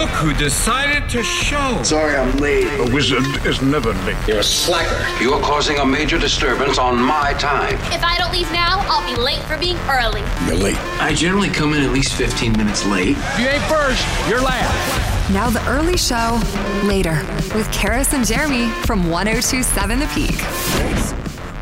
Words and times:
Look 0.00 0.08
who 0.12 0.32
decided 0.32 1.10
to 1.10 1.22
show. 1.22 1.82
Sorry 1.82 2.16
I'm 2.16 2.34
late. 2.38 2.64
A 2.80 2.90
wizard 2.90 3.22
is 3.44 3.60
never 3.60 3.92
late. 3.92 4.16
You're 4.26 4.38
a 4.38 4.42
slacker. 4.42 5.22
You're 5.22 5.38
causing 5.40 5.76
a 5.76 5.84
major 5.84 6.18
disturbance 6.18 6.78
on 6.78 6.98
my 6.98 7.34
time. 7.34 7.74
If 7.92 8.02
I 8.02 8.16
don't 8.16 8.32
leave 8.32 8.50
now, 8.50 8.78
I'll 8.88 9.06
be 9.06 9.20
late 9.20 9.42
for 9.42 9.58
being 9.58 9.76
early. 9.90 10.22
You're 10.46 10.56
late. 10.56 10.78
I 11.02 11.12
generally 11.12 11.50
come 11.50 11.74
in 11.74 11.82
at 11.82 11.90
least 11.90 12.14
15 12.14 12.52
minutes 12.52 12.86
late. 12.86 13.18
If 13.18 13.40
you 13.40 13.46
ain't 13.48 13.62
first, 13.64 14.02
you're 14.26 14.40
last. 14.40 15.30
Now 15.34 15.50
the 15.50 15.62
early 15.68 15.98
show 15.98 16.40
later 16.82 17.22
with 17.54 17.70
Charis 17.70 18.14
and 18.14 18.26
Jeremy 18.26 18.70
from 18.86 19.10
1027 19.10 19.98
The 19.98 20.06
Peak. 20.14 20.30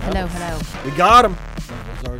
Hello, 0.04 0.28
hello. 0.28 0.60
We 0.84 0.96
got 0.96 1.24
him. 1.24 1.36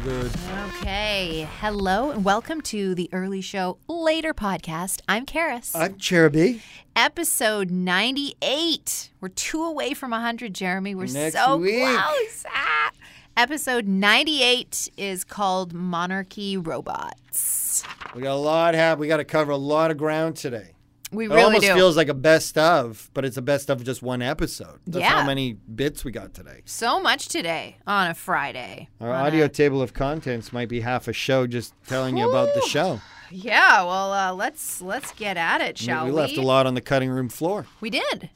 Those 0.05 0.27
are 0.27 0.29
good. 0.29 0.75
Okay. 0.81 1.49
Hello 1.61 2.11
and 2.11 2.25
welcome 2.25 2.61
to 2.63 2.95
the 2.95 3.09
Early 3.13 3.41
Show 3.41 3.79
Later 3.89 4.33
podcast. 4.35 5.01
I'm 5.09 5.27
Charis. 5.27 5.75
I'm 5.75 5.97
Jeremy. 5.97 6.61
Episode 6.95 7.71
98. 7.71 9.11
We're 9.21 9.29
two 9.29 9.63
away 9.65 9.95
from 9.95 10.11
100, 10.11 10.55
Jeremy. 10.55 10.95
We're 10.95 11.07
Next 11.13 11.37
so 11.37 11.57
week. 11.57 11.83
close. 11.85 12.45
Ah. 12.49 12.91
Episode 13.37 13.87
98 13.87 14.91
is 14.97 15.25
called 15.25 15.73
Monarchy 15.73 16.57
Robots. 16.57 17.83
We 18.15 18.23
got 18.23 18.35
a 18.35 18.35
lot 18.35 18.75
hap- 18.75 18.99
We 18.99 19.09
got 19.09 19.19
to 19.19 19.25
cover 19.25 19.53
a 19.53 19.57
lot 19.57 19.91
of 19.91 19.97
ground 19.99 20.37
today. 20.37 20.71
We 21.11 21.25
It 21.25 21.29
really 21.31 21.43
almost 21.43 21.63
do. 21.67 21.75
feels 21.75 21.97
like 21.97 22.09
a 22.09 22.15
best 22.15 22.59
of, 22.59 23.11
but 23.15 23.25
it's 23.25 23.37
a 23.37 23.43
best 23.43 23.71
of 23.71 23.83
just 23.85 24.03
one 24.03 24.21
episode. 24.23 24.79
That's 24.87 25.01
Yeah. 25.03 25.21
how 25.21 25.27
many 25.27 25.55
bits 25.55 26.05
we 26.05 26.11
got 26.13 26.35
today. 26.35 26.63
so 26.67 27.01
much 27.01 27.29
today 27.29 27.77
on 27.87 28.09
a 28.11 28.15
Friday. 28.15 28.89
Our 29.01 29.13
On 29.13 29.27
audio 29.27 29.47
a- 29.47 29.49
table 29.49 29.81
of 29.81 29.95
contents 29.95 30.53
might 30.53 30.69
be 30.69 30.81
half 30.81 31.09
a 31.09 31.13
show 31.13 31.47
just 31.47 31.73
telling 31.87 32.17
you 32.19 32.29
about 32.29 32.53
the 32.55 32.61
show. 32.63 33.01
yeah, 33.31 33.83
well, 33.83 34.13
uh, 34.13 34.33
let's 34.35 34.81
let's 34.83 35.13
get 35.13 35.37
at 35.37 35.61
it, 35.61 35.79
shall 35.79 36.05
we 36.05 36.11
we? 36.11 36.17
left 36.17 36.37
a 36.37 36.43
lot 36.43 36.67
on 36.67 36.75
the 36.75 36.81
cutting 36.81 37.11
room 37.11 37.29
floor. 37.29 37.67
We 37.81 37.91
did. 37.91 38.31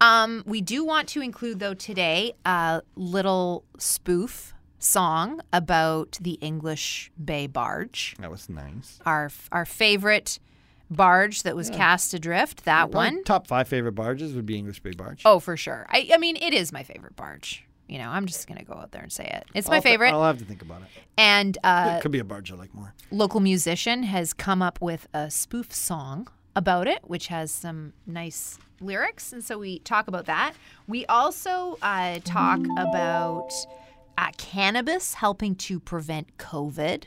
Um, 0.00 0.42
we 0.46 0.60
do 0.60 0.84
want 0.84 1.08
to 1.10 1.20
include, 1.22 1.60
though, 1.60 1.72
today 1.74 2.34
a 2.44 2.82
little 2.96 3.64
spoof 3.78 4.52
song 4.78 5.40
about 5.52 6.18
the 6.20 6.32
English 6.42 7.10
Bay 7.22 7.46
Barge, 7.46 8.14
That 8.18 8.30
was 8.30 8.48
nice. 8.50 8.98
our 9.06 9.30
our 9.52 9.64
favorite 9.64 10.38
barge 10.90 11.42
that 11.44 11.56
was 11.56 11.70
cast 11.70 12.14
adrift. 12.14 12.64
That 12.64 12.90
Probably 12.90 12.96
one. 13.16 13.24
Top 13.24 13.46
five 13.46 13.68
favorite 13.68 13.92
barges 13.92 14.34
would 14.34 14.46
be 14.46 14.56
English 14.58 14.80
Bay 14.80 14.92
Barge. 14.92 15.22
Oh, 15.24 15.38
for 15.40 15.56
sure. 15.56 15.86
I, 15.90 16.08
I 16.12 16.18
mean, 16.18 16.36
it 16.36 16.52
is 16.54 16.72
my 16.72 16.82
favorite 16.82 17.16
barge. 17.16 17.64
You 17.88 17.98
know, 17.98 18.08
I'm 18.08 18.24
just 18.26 18.46
gonna 18.48 18.64
go 18.64 18.72
out 18.74 18.92
there 18.92 19.02
and 19.02 19.12
say 19.12 19.24
it. 19.24 19.44
It's 19.54 19.68
my 19.68 19.76
I'll 19.76 19.82
th- 19.82 19.92
favorite. 19.92 20.12
I'll 20.12 20.24
have 20.24 20.38
to 20.38 20.44
think 20.44 20.62
about 20.62 20.82
it. 20.82 20.88
and 21.18 21.58
uh, 21.62 21.96
it 21.98 22.02
could 22.02 22.12
be 22.12 22.18
a 22.18 22.24
barge 22.24 22.50
I 22.50 22.54
like 22.54 22.74
more. 22.74 22.94
local 23.10 23.40
musician 23.40 24.04
has 24.04 24.32
come 24.32 24.62
up 24.62 24.80
with 24.80 25.06
a 25.12 25.30
spoof 25.30 25.72
song 25.74 26.28
about 26.56 26.86
it, 26.86 27.00
which 27.04 27.26
has 27.26 27.50
some 27.52 27.92
nice 28.06 28.58
lyrics. 28.80 29.32
And 29.34 29.44
so 29.44 29.58
we 29.58 29.80
talk 29.80 30.08
about 30.08 30.24
that. 30.26 30.54
We 30.86 31.04
also 31.06 31.76
uh, 31.82 32.20
talk 32.24 32.60
about 32.78 33.50
uh, 34.16 34.30
cannabis 34.38 35.14
helping 35.14 35.54
to 35.56 35.78
prevent 35.80 36.38
COVID, 36.38 37.04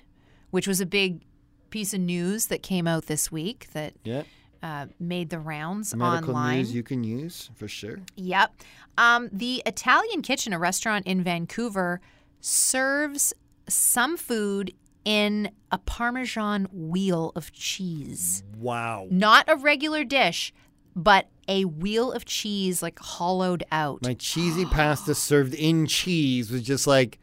which 0.52 0.67
was 0.67 0.80
a 0.80 0.86
big 0.86 1.22
piece 1.70 1.94
of 1.94 2.00
news 2.02 2.48
that 2.48 2.64
came 2.64 2.88
out 2.88 3.06
this 3.06 3.32
week 3.32 3.68
that 3.73 3.94
Yeah. 4.04 4.23
uh, 4.64 4.88
made 5.00 5.30
the 5.30 5.40
rounds 5.40 5.94
Medical 5.96 6.36
online. 6.36 6.58
news 6.60 6.73
you 6.73 6.84
can 6.84 7.04
use 7.04 7.50
for 7.56 7.68
sure. 7.68 8.00
Yep. 8.16 8.54
Um, 8.98 9.30
the 9.32 9.62
Italian 9.66 10.22
Kitchen, 10.22 10.54
a 10.54 10.60
restaurant 10.60 11.06
in 11.06 11.23
Vancouver, 11.23 12.02
serves 12.42 13.34
some 13.70 14.18
food 14.18 14.73
in 15.06 15.52
a 15.72 15.78
Parmesan 15.78 16.68
wheel 16.72 17.32
of 17.36 17.52
cheese. 17.54 18.44
Wow. 18.58 19.08
Not 19.10 19.45
a 19.48 19.56
regular 19.56 20.04
dish, 20.04 20.54
but 20.95 21.30
a 21.48 21.64
wheel 21.66 22.12
of 22.12 22.26
cheese, 22.26 22.82
like 22.82 23.00
hollowed 23.00 23.64
out. 23.72 24.02
My 24.02 24.16
cheesy 24.16 24.66
pasta 24.66 25.16
served 25.16 25.54
in 25.54 25.86
cheese 25.86 26.52
was 26.52 26.62
just 26.64 26.88
like, 26.88 27.20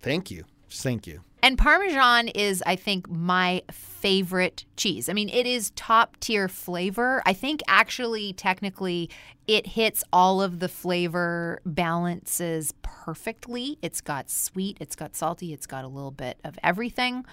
thank 0.00 0.30
you. 0.30 0.44
Thank 0.70 1.06
you. 1.06 1.22
And 1.42 1.56
Parmesan 1.56 2.28
is, 2.28 2.62
I 2.66 2.76
think, 2.76 3.08
my 3.08 3.62
favorite 3.70 4.64
cheese. 4.76 5.08
I 5.08 5.12
mean, 5.12 5.28
it 5.28 5.46
is 5.46 5.70
top 5.70 6.16
tier 6.20 6.48
flavor. 6.48 7.22
I 7.26 7.32
think 7.32 7.62
actually, 7.68 8.32
technically, 8.32 9.10
it 9.46 9.66
hits 9.66 10.04
all 10.12 10.42
of 10.42 10.60
the 10.60 10.68
flavor 10.68 11.60
balances 11.64 12.74
perfectly. 12.82 13.78
It's 13.82 14.00
got 14.00 14.30
sweet, 14.30 14.76
it's 14.80 14.94
got 14.94 15.16
salty, 15.16 15.52
it's 15.52 15.66
got 15.66 15.84
a 15.84 15.88
little 15.88 16.10
bit 16.10 16.38
of 16.44 16.58
everything. 16.62 17.24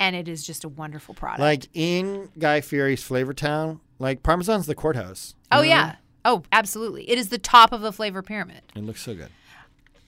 And 0.00 0.16
it 0.16 0.28
is 0.28 0.46
just 0.46 0.64
a 0.64 0.68
wonderful 0.68 1.14
product. 1.14 1.40
Like 1.40 1.68
in 1.74 2.30
Guy 2.38 2.60
Fieri's 2.60 3.02
Flavor 3.02 3.34
Town, 3.34 3.80
like 3.98 4.22
Parmesan's 4.22 4.66
the 4.66 4.74
courthouse. 4.74 5.34
oh, 5.52 5.58
know 5.58 5.62
yeah. 5.64 5.96
Oh, 6.24 6.42
absolutely. 6.52 7.08
It 7.10 7.18
is 7.18 7.28
the 7.28 7.38
top 7.38 7.72
of 7.72 7.80
the 7.80 7.92
flavor 7.92 8.22
pyramid. 8.22 8.62
It 8.74 8.84
looks 8.84 9.02
so 9.02 9.14
good. 9.14 9.30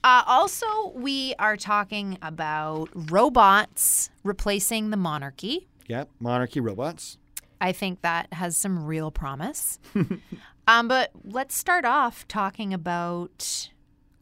Uh, 0.03 0.23
also, 0.25 0.91
we 0.95 1.35
are 1.37 1.55
talking 1.55 2.17
about 2.21 2.89
robots 3.11 4.09
replacing 4.23 4.89
the 4.89 4.97
monarchy. 4.97 5.67
Yep. 5.87 6.09
Monarchy 6.19 6.59
robots. 6.59 7.17
I 7.59 7.71
think 7.71 8.01
that 8.01 8.33
has 8.33 8.57
some 8.57 8.85
real 8.85 9.11
promise. 9.11 9.77
um, 10.67 10.87
but 10.87 11.11
let's 11.23 11.55
start 11.55 11.85
off 11.85 12.27
talking 12.27 12.73
about 12.73 13.69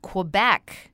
Quebec 0.01 0.91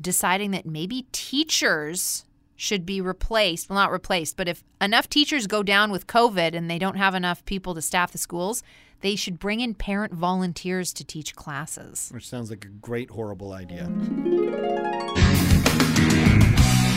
deciding 0.00 0.52
that 0.52 0.66
maybe 0.66 1.06
teachers 1.10 2.26
should 2.54 2.86
be 2.86 3.00
replaced. 3.00 3.68
Well, 3.68 3.78
not 3.78 3.90
replaced, 3.90 4.36
but 4.36 4.48
if 4.48 4.62
enough 4.80 5.08
teachers 5.08 5.46
go 5.46 5.62
down 5.62 5.90
with 5.90 6.06
COVID 6.06 6.54
and 6.54 6.70
they 6.70 6.78
don't 6.78 6.96
have 6.96 7.14
enough 7.14 7.44
people 7.44 7.74
to 7.74 7.82
staff 7.82 8.12
the 8.12 8.18
schools, 8.18 8.62
they 9.00 9.16
should 9.16 9.38
bring 9.38 9.60
in 9.60 9.74
parent 9.74 10.12
volunteers 10.12 10.92
to 10.94 11.04
teach 11.04 11.34
classes. 11.34 12.10
Which 12.12 12.28
sounds 12.28 12.50
like 12.50 12.64
a 12.64 12.68
great, 12.68 13.10
horrible 13.10 13.52
idea. 13.52 13.90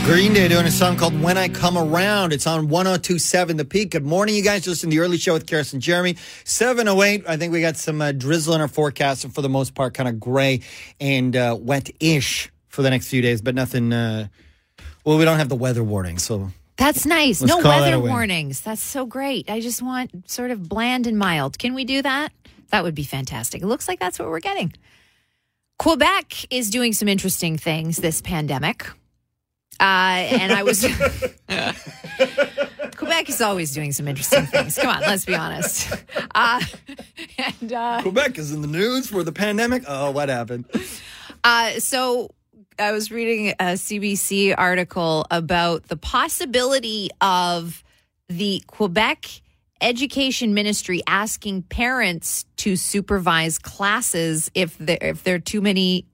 Green 0.10 0.34
Day 0.34 0.48
doing 0.48 0.66
a 0.66 0.72
song 0.72 0.98
called 0.98 1.22
When 1.22 1.38
I 1.38 1.50
Come 1.50 1.78
Around. 1.78 2.34
It's 2.34 2.48
on 2.48 2.68
1027 2.68 3.58
The 3.58 3.66
Peak. 3.66 3.92
Good 3.92 4.06
morning, 4.06 4.34
you 4.34 4.42
guys. 4.42 4.66
Listen 4.66 4.90
to 4.90 4.96
the 4.96 5.04
early 5.04 5.18
show 5.18 5.34
with 5.34 5.46
Charis 5.46 5.72
and 5.72 5.82
Jeremy. 5.82 6.16
708. 6.46 7.26
I 7.28 7.38
think 7.38 7.54
we 7.54 7.62
got 7.62 7.78
some 7.78 8.02
uh, 8.02 8.12
drizzle 8.12 8.56
in 8.56 8.62
our 8.62 8.68
forecast, 8.68 9.24
and 9.24 9.36
for 9.36 9.44
the 9.44 9.50
most 9.50 9.76
part, 9.76 9.94
kind 9.94 10.10
of 10.10 10.20
gray 10.20 10.62
and 11.00 11.36
uh, 11.36 11.56
wet 11.60 11.92
ish 12.00 12.52
for 12.70 12.82
the 12.82 12.90
next 12.90 13.08
few 13.10 13.22
days, 13.22 13.42
but 13.42 13.54
nothing. 13.54 13.94
Uh, 13.94 14.30
well, 15.06 15.20
we 15.20 15.26
don't 15.26 15.38
have 15.38 15.50
the 15.50 15.56
weather 15.56 15.84
warning, 15.84 16.18
so 16.18 16.50
That's 16.80 17.06
nice. 17.06 17.42
Let's 17.42 17.62
no 17.62 17.70
weather 17.70 18.00
warnings. 18.00 18.62
That's 18.62 18.82
so 18.82 19.06
great. 19.06 19.50
I 19.50 19.60
just 19.60 19.82
want 19.82 20.30
sort 20.30 20.50
of 20.50 20.70
bland 20.70 21.08
and 21.08 21.18
mild. 21.18 21.60
Can 21.60 21.74
we 21.74 21.84
do 21.84 22.02
that? 22.02 22.32
That 22.70 22.84
would 22.84 22.96
be 22.96 23.04
fantastic. 23.04 23.62
It 23.62 23.68
looks 23.68 23.90
like 23.90 24.00
that's 24.00 24.18
what 24.18 24.30
we're 24.30 24.40
getting. 24.40 24.72
Quebec 25.78 26.46
is 26.50 26.70
doing 26.70 26.94
some 26.94 27.10
interesting 27.10 27.58
things 27.58 27.98
this 27.98 28.22
pandemic. 28.22 28.88
Uh, 29.80 30.24
and 30.40 30.54
I 30.54 30.64
was. 30.64 30.82
Quebec 32.96 33.30
is 33.30 33.42
always 33.42 33.74
doing 33.74 33.92
some 33.92 34.08
interesting 34.08 34.46
things. 34.46 34.78
Come 34.78 34.90
on, 34.90 35.02
let's 35.02 35.26
be 35.26 35.36
honest. 35.36 35.92
Uh, 36.34 36.62
and 37.38 37.74
uh, 37.74 38.02
Quebec 38.02 38.38
is 38.38 38.54
in 38.54 38.62
the 38.62 38.68
news 38.68 39.08
for 39.08 39.24
the 39.24 39.32
pandemic. 39.32 39.84
Oh, 39.88 40.12
what 40.12 40.30
happened? 40.30 40.66
uh, 41.44 41.72
so 41.80 42.30
I 42.80 42.94
was 42.94 43.12
reading 43.12 43.50
a 43.60 43.74
CBC 43.74 44.56
article 44.58 45.26
about 45.30 45.88
the 45.90 45.98
possibility 45.98 47.10
of 47.20 47.84
the 48.30 48.64
Quebec 48.68 49.26
Education 49.82 50.54
Ministry 50.54 51.02
asking 51.06 51.64
parents 51.64 52.46
to 52.58 52.78
supervise 52.78 53.60
classes 53.60 54.50
if 54.56 54.78
there 54.78 54.98
if 55.02 55.24
there 55.24 55.36
are 55.36 55.40
too 55.40 55.62
many 55.62 56.06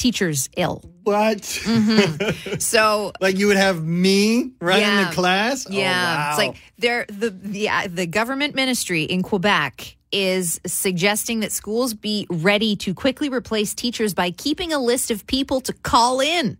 teachers 0.00 0.48
ill. 0.56 0.82
What? 1.04 1.44
So 2.58 3.12
like 3.20 3.36
you 3.38 3.46
would 3.46 3.56
have 3.56 3.84
me 3.84 4.52
running 4.60 4.82
Yeah. 4.82 5.08
the 5.08 5.14
class? 5.14 5.66
Oh, 5.68 5.72
yeah, 5.72 6.16
wow. 6.16 6.28
it's 6.30 6.38
like 6.38 6.56
there 6.78 7.06
the 7.08 7.30
the 7.30 7.68
uh, 7.68 7.88
the 7.90 8.06
government 8.06 8.54
ministry 8.54 9.02
in 9.04 9.22
Quebec 9.22 9.96
is 10.12 10.60
suggesting 10.66 11.40
that 11.40 11.52
schools 11.52 11.94
be 11.94 12.26
ready 12.30 12.74
to 12.76 12.92
quickly 12.94 13.28
replace 13.28 13.74
teachers 13.74 14.12
by 14.14 14.30
keeping 14.32 14.72
a 14.72 14.78
list 14.78 15.10
of 15.10 15.26
people 15.26 15.60
to 15.60 15.72
call 15.72 16.20
in 16.20 16.58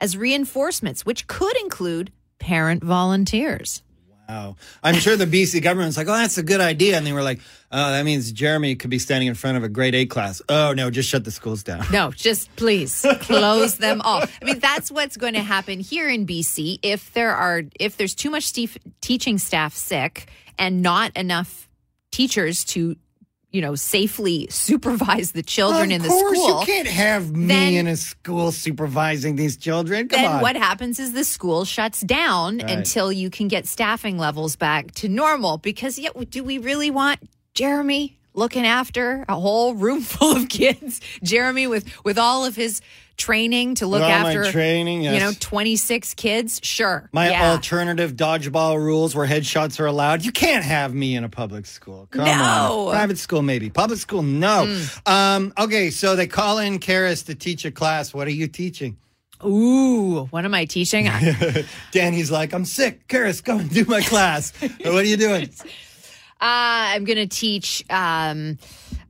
as 0.00 0.16
reinforcements, 0.16 1.04
which 1.04 1.26
could 1.26 1.56
include 1.58 2.10
parent 2.38 2.82
volunteers. 2.82 3.82
Wow. 4.28 4.56
I'm 4.82 4.96
sure 4.96 5.16
the 5.16 5.24
BC 5.24 5.62
government's 5.62 5.96
like, 5.96 6.06
oh, 6.06 6.12
that's 6.12 6.36
a 6.36 6.42
good 6.42 6.60
idea. 6.60 6.98
And 6.98 7.06
they 7.06 7.14
were 7.14 7.22
like, 7.22 7.40
oh, 7.72 7.92
that 7.92 8.04
means 8.04 8.30
Jeremy 8.30 8.76
could 8.76 8.90
be 8.90 8.98
standing 8.98 9.26
in 9.26 9.34
front 9.34 9.56
of 9.56 9.64
a 9.64 9.70
grade 9.70 9.94
eight 9.94 10.10
class. 10.10 10.42
Oh, 10.50 10.74
no, 10.74 10.90
just 10.90 11.08
shut 11.08 11.24
the 11.24 11.30
schools 11.30 11.62
down. 11.62 11.86
No, 11.90 12.10
just 12.10 12.54
please 12.56 13.06
close 13.20 13.78
them 13.78 14.02
all. 14.02 14.20
I 14.22 14.44
mean, 14.44 14.58
that's 14.58 14.90
what's 14.90 15.16
going 15.16 15.32
to 15.32 15.42
happen 15.42 15.80
here 15.80 16.10
in 16.10 16.26
BC 16.26 16.80
if 16.82 17.10
there 17.14 17.34
are 17.34 17.62
if 17.80 17.96
there's 17.96 18.14
too 18.14 18.30
much 18.30 18.52
teaching 19.00 19.38
staff 19.38 19.74
sick 19.74 20.28
and 20.58 20.82
not 20.82 21.16
enough 21.16 21.68
teachers 22.10 22.64
to 22.64 22.96
you 23.50 23.60
know, 23.62 23.74
safely 23.74 24.46
supervise 24.50 25.32
the 25.32 25.42
children 25.42 25.90
of 25.90 25.96
in 25.96 26.02
the 26.02 26.08
course, 26.08 26.38
school. 26.38 26.60
you 26.60 26.66
can't 26.66 26.86
have 26.88 27.34
me 27.34 27.46
then- 27.46 27.72
in 27.74 27.86
a 27.86 27.96
school 27.96 28.52
supervising 28.52 29.36
these 29.36 29.56
children. 29.56 30.08
Come 30.08 30.22
then 30.22 30.32
on. 30.32 30.42
what 30.42 30.56
happens 30.56 30.98
is 31.00 31.12
the 31.12 31.24
school 31.24 31.64
shuts 31.64 32.00
down 32.02 32.58
Right. 32.58 32.70
until 32.70 33.10
you 33.10 33.30
can 33.30 33.48
get 33.48 33.66
staffing 33.66 34.18
levels 34.18 34.56
back 34.56 34.92
to 34.96 35.08
normal. 35.08 35.58
Because 35.58 35.98
yeah, 35.98 36.10
do 36.28 36.44
we 36.44 36.58
really 36.58 36.90
want 36.90 37.20
Jeremy 37.54 38.18
looking 38.34 38.66
after 38.66 39.24
a 39.28 39.34
whole 39.34 39.74
room 39.74 40.00
full 40.14 40.36
of 40.36 40.48
kids? 40.48 41.00
Jeremy 41.22 41.66
with 41.66 41.84
with 42.04 42.18
all 42.18 42.44
of 42.44 42.54
his 42.54 42.80
training 43.18 43.74
to 43.74 43.86
look 43.86 44.00
after 44.00 44.50
training, 44.50 45.02
you 45.02 45.18
know, 45.20 45.32
twenty 45.38 45.76
six 45.76 46.14
kids. 46.14 46.60
Sure, 46.62 47.10
My 47.12 47.28
yeah. 47.28 47.50
alternative 47.50 48.14
dodgeball 48.14 48.78
rules 48.78 49.14
where 49.14 49.26
headshots 49.26 49.78
are 49.80 49.86
allowed. 49.86 50.24
You 50.24 50.32
can't 50.32 50.64
have 50.64 50.94
me 50.94 51.14
in 51.16 51.24
a 51.24 51.28
public 51.28 51.66
school. 51.66 52.08
Come 52.10 52.24
No. 52.24 52.30
Mm. 52.32 52.86
on. 52.86 52.92
Private 52.92 53.18
school, 53.18 53.42
maybe. 53.42 53.68
Public 53.68 53.98
school, 53.98 54.22
no. 54.22 54.80
Um, 55.04 55.52
okay, 55.58 55.90
so 55.90 56.16
they 56.16 56.26
call 56.26 56.58
in 56.58 56.78
Charis 56.80 57.24
to 57.24 57.34
teach 57.34 57.64
a 57.66 57.70
class. 57.70 58.14
What 58.14 58.26
are 58.26 58.32
you 58.32 58.46
teaching? 58.48 58.96
Ooh, 59.44 60.24
what 60.30 60.44
am 60.44 60.54
I 60.54 60.64
teaching? 60.64 61.08
Danny's 61.92 62.30
like, 62.30 62.52
I'm 62.52 62.64
sick. 62.64 63.06
Charis, 63.08 63.40
go 63.40 63.58
and 63.58 63.70
do 63.70 63.84
my 63.84 64.00
class. 64.00 64.52
what 64.60 64.86
are 64.86 65.04
you 65.04 65.16
doing? 65.16 65.50
Uh, 66.40 66.94
I'm 66.94 67.04
going 67.04 67.18
to 67.18 67.26
teach 67.26 67.84
um, 67.90 68.58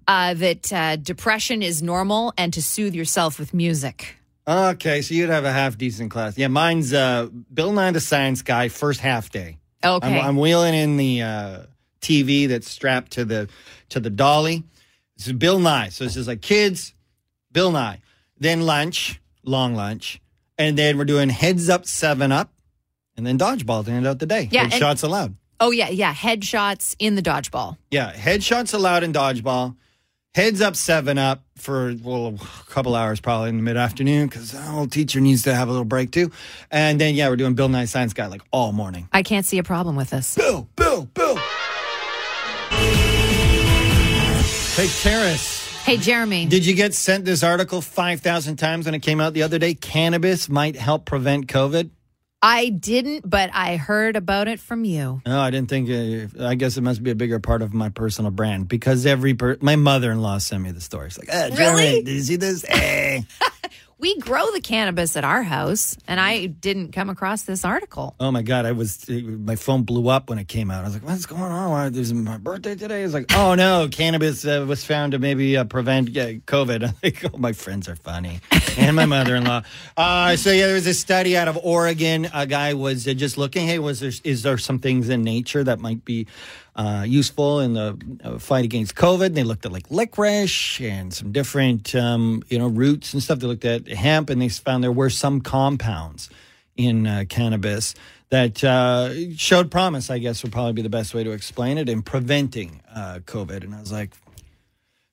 uh, 0.08 0.34
that 0.34 0.72
uh, 0.72 0.96
depression 0.96 1.62
is 1.62 1.82
normal 1.82 2.32
and 2.36 2.52
to 2.54 2.62
soothe 2.62 2.94
yourself 2.94 3.38
with 3.38 3.54
music. 3.54 4.16
Okay, 4.48 5.02
so 5.02 5.14
you'd 5.14 5.28
have 5.28 5.44
a 5.44 5.52
half 5.52 5.76
decent 5.76 6.10
class. 6.10 6.36
Yeah, 6.38 6.48
mine's 6.48 6.92
uh, 6.94 7.28
Bill 7.52 7.70
Nye 7.72 7.90
the 7.90 8.00
Science 8.00 8.40
Guy, 8.42 8.68
first 8.68 9.00
half 9.00 9.30
day. 9.30 9.58
Okay. 9.84 10.18
I'm, 10.18 10.26
I'm 10.26 10.36
wheeling 10.38 10.74
in 10.74 10.96
the 10.96 11.22
uh, 11.22 11.62
TV 12.00 12.48
that's 12.48 12.68
strapped 12.70 13.12
to 13.12 13.24
the 13.26 13.48
to 13.90 14.00
the 14.00 14.10
dolly. 14.10 14.64
This 15.16 15.26
is 15.26 15.34
Bill 15.34 15.58
Nye. 15.58 15.90
So 15.90 16.04
it's 16.04 16.14
just 16.14 16.26
like 16.28 16.40
kids, 16.40 16.94
Bill 17.52 17.70
Nye. 17.70 18.00
Then 18.38 18.62
lunch, 18.62 19.20
long 19.44 19.74
lunch, 19.74 20.20
and 20.56 20.78
then 20.78 20.96
we're 20.96 21.04
doing 21.04 21.28
heads 21.28 21.68
up, 21.68 21.86
seven 21.86 22.32
up, 22.32 22.50
and 23.16 23.26
then 23.26 23.38
dodgeball 23.38 23.84
to 23.84 23.90
end 23.90 24.06
out 24.06 24.18
the 24.18 24.26
day. 24.26 24.48
Yeah, 24.50 24.62
and- 24.64 24.72
headshots 24.72 25.04
allowed. 25.04 25.36
oh, 25.60 25.72
yeah, 25.72 25.88
yeah. 25.90 26.14
Headshots 26.14 26.94
in 26.98 27.16
the 27.16 27.22
dodgeball. 27.22 27.76
Yeah, 27.90 28.12
headshots 28.14 28.72
allowed 28.72 29.02
in 29.02 29.12
dodgeball. 29.12 29.76
Heads 30.34 30.60
up, 30.60 30.76
seven 30.76 31.18
up 31.18 31.42
for 31.56 31.94
well, 32.02 32.28
a 32.40 32.70
couple 32.70 32.94
hours 32.94 33.18
probably 33.18 33.48
in 33.48 33.56
the 33.56 33.62
mid 33.62 33.76
afternoon 33.76 34.28
because 34.28 34.52
the 34.52 34.60
whole 34.60 34.86
teacher 34.86 35.20
needs 35.20 35.42
to 35.44 35.54
have 35.54 35.68
a 35.68 35.70
little 35.70 35.84
break 35.86 36.12
too. 36.12 36.30
And 36.70 37.00
then 37.00 37.14
yeah, 37.14 37.28
we're 37.28 37.36
doing 37.36 37.54
Bill 37.54 37.68
Nye 37.68 37.86
Science 37.86 38.12
Guy 38.12 38.26
like 38.26 38.42
all 38.52 38.72
morning. 38.72 39.08
I 39.12 39.22
can't 39.22 39.44
see 39.44 39.58
a 39.58 39.62
problem 39.64 39.96
with 39.96 40.10
this. 40.10 40.36
Bill, 40.36 40.68
Bill, 40.76 41.06
Bill. 41.06 41.36
Hey, 44.76 44.86
Charis. 44.86 45.66
Hey, 45.82 45.96
Jeremy. 45.96 46.46
Did 46.46 46.66
you 46.66 46.74
get 46.74 46.94
sent 46.94 47.24
this 47.24 47.42
article 47.42 47.80
5,000 47.80 48.56
times 48.56 48.84
when 48.84 48.94
it 48.94 49.00
came 49.00 49.20
out 49.20 49.32
the 49.32 49.42
other 49.42 49.58
day? 49.58 49.74
Cannabis 49.74 50.48
might 50.48 50.76
help 50.76 51.04
prevent 51.06 51.48
COVID? 51.48 51.90
I 52.40 52.68
didn't, 52.68 53.28
but 53.28 53.50
I 53.52 53.76
heard 53.76 54.14
about 54.14 54.46
it 54.46 54.60
from 54.60 54.84
you. 54.84 55.20
No, 55.26 55.40
I 55.40 55.50
didn't 55.50 55.68
think. 55.68 55.90
Uh, 55.90 56.44
I 56.46 56.54
guess 56.54 56.76
it 56.76 56.82
must 56.82 57.02
be 57.02 57.10
a 57.10 57.14
bigger 57.16 57.40
part 57.40 57.62
of 57.62 57.74
my 57.74 57.88
personal 57.88 58.30
brand 58.30 58.68
because 58.68 59.06
every 59.06 59.34
per- 59.34 59.58
my 59.60 59.74
mother 59.76 60.12
in 60.12 60.22
law 60.22 60.38
sent 60.38 60.62
me 60.62 60.70
the 60.70 60.80
story. 60.80 61.08
It's 61.08 61.18
like, 61.18 61.28
ah, 61.32 61.48
Jeremy, 61.54 61.82
Really? 61.82 62.02
did 62.04 62.14
you 62.14 62.22
see 62.22 62.36
this? 62.36 62.64
Eh. 62.68 63.22
We 64.00 64.16
grow 64.20 64.52
the 64.52 64.60
cannabis 64.60 65.16
at 65.16 65.24
our 65.24 65.42
house, 65.42 65.96
and 66.06 66.20
I 66.20 66.46
didn't 66.46 66.92
come 66.92 67.10
across 67.10 67.42
this 67.42 67.64
article. 67.64 68.14
oh 68.20 68.30
my 68.30 68.42
god, 68.42 68.64
I 68.64 68.70
was 68.70 69.08
my 69.08 69.56
phone 69.56 69.82
blew 69.82 70.08
up 70.08 70.30
when 70.30 70.38
it 70.38 70.46
came 70.46 70.70
out. 70.70 70.82
I 70.82 70.84
was 70.84 70.94
like, 70.94 71.04
what's 71.04 71.26
going 71.26 71.42
on? 71.42 71.70
Why, 71.72 71.88
there's 71.88 72.12
my 72.12 72.36
birthday 72.38 72.76
today. 72.76 73.02
It's 73.02 73.12
like, 73.12 73.34
oh 73.34 73.56
no, 73.56 73.88
cannabis 73.90 74.44
uh, 74.44 74.64
was 74.68 74.84
found 74.84 75.12
to 75.12 75.18
maybe 75.18 75.56
uh, 75.56 75.64
prevent 75.64 76.10
uh, 76.10 76.38
COVID. 76.46 76.84
I'm 76.88 76.94
like, 77.02 77.24
oh, 77.34 77.38
my 77.38 77.52
friends 77.52 77.88
are 77.88 77.96
funny, 77.96 78.38
and 78.76 78.94
my 78.94 79.04
mother 79.06 79.34
in 79.34 79.44
law. 79.44 79.62
Uh, 79.96 80.36
so 80.36 80.52
yeah, 80.52 80.66
there 80.66 80.74
was 80.74 80.86
a 80.86 80.94
study 80.94 81.36
out 81.36 81.48
of 81.48 81.58
Oregon. 81.60 82.28
A 82.32 82.46
guy 82.46 82.74
was 82.74 83.08
uh, 83.08 83.14
just 83.14 83.36
looking. 83.36 83.66
Hey, 83.66 83.80
was 83.80 83.98
there 83.98 84.12
is 84.22 84.44
there 84.44 84.56
some 84.58 84.78
things 84.78 85.08
in 85.08 85.22
nature 85.24 85.64
that 85.64 85.80
might 85.80 86.04
be 86.04 86.28
uh, 86.78 87.04
useful 87.06 87.58
in 87.60 87.74
the 87.74 87.98
uh, 88.22 88.38
fight 88.38 88.64
against 88.64 88.94
COVID. 88.94 89.34
They 89.34 89.42
looked 89.42 89.66
at 89.66 89.72
like 89.72 89.90
licorice 89.90 90.80
and 90.80 91.12
some 91.12 91.32
different, 91.32 91.94
um, 91.94 92.42
you 92.48 92.58
know, 92.58 92.68
roots 92.68 93.12
and 93.12 93.22
stuff. 93.22 93.40
They 93.40 93.48
looked 93.48 93.64
at 93.64 93.88
hemp 93.88 94.30
and 94.30 94.40
they 94.40 94.48
found 94.48 94.84
there 94.84 94.92
were 94.92 95.10
some 95.10 95.40
compounds 95.40 96.30
in 96.76 97.06
uh, 97.06 97.24
cannabis 97.28 97.96
that 98.30 98.62
uh, 98.62 99.12
showed 99.34 99.70
promise, 99.70 100.08
I 100.08 100.18
guess 100.18 100.42
would 100.44 100.52
probably 100.52 100.74
be 100.74 100.82
the 100.82 100.88
best 100.88 101.14
way 101.14 101.24
to 101.24 101.32
explain 101.32 101.78
it, 101.78 101.88
in 101.88 102.02
preventing 102.02 102.80
uh, 102.94 103.18
COVID. 103.24 103.64
And 103.64 103.74
I 103.74 103.80
was 103.80 103.90
like, 103.90 104.12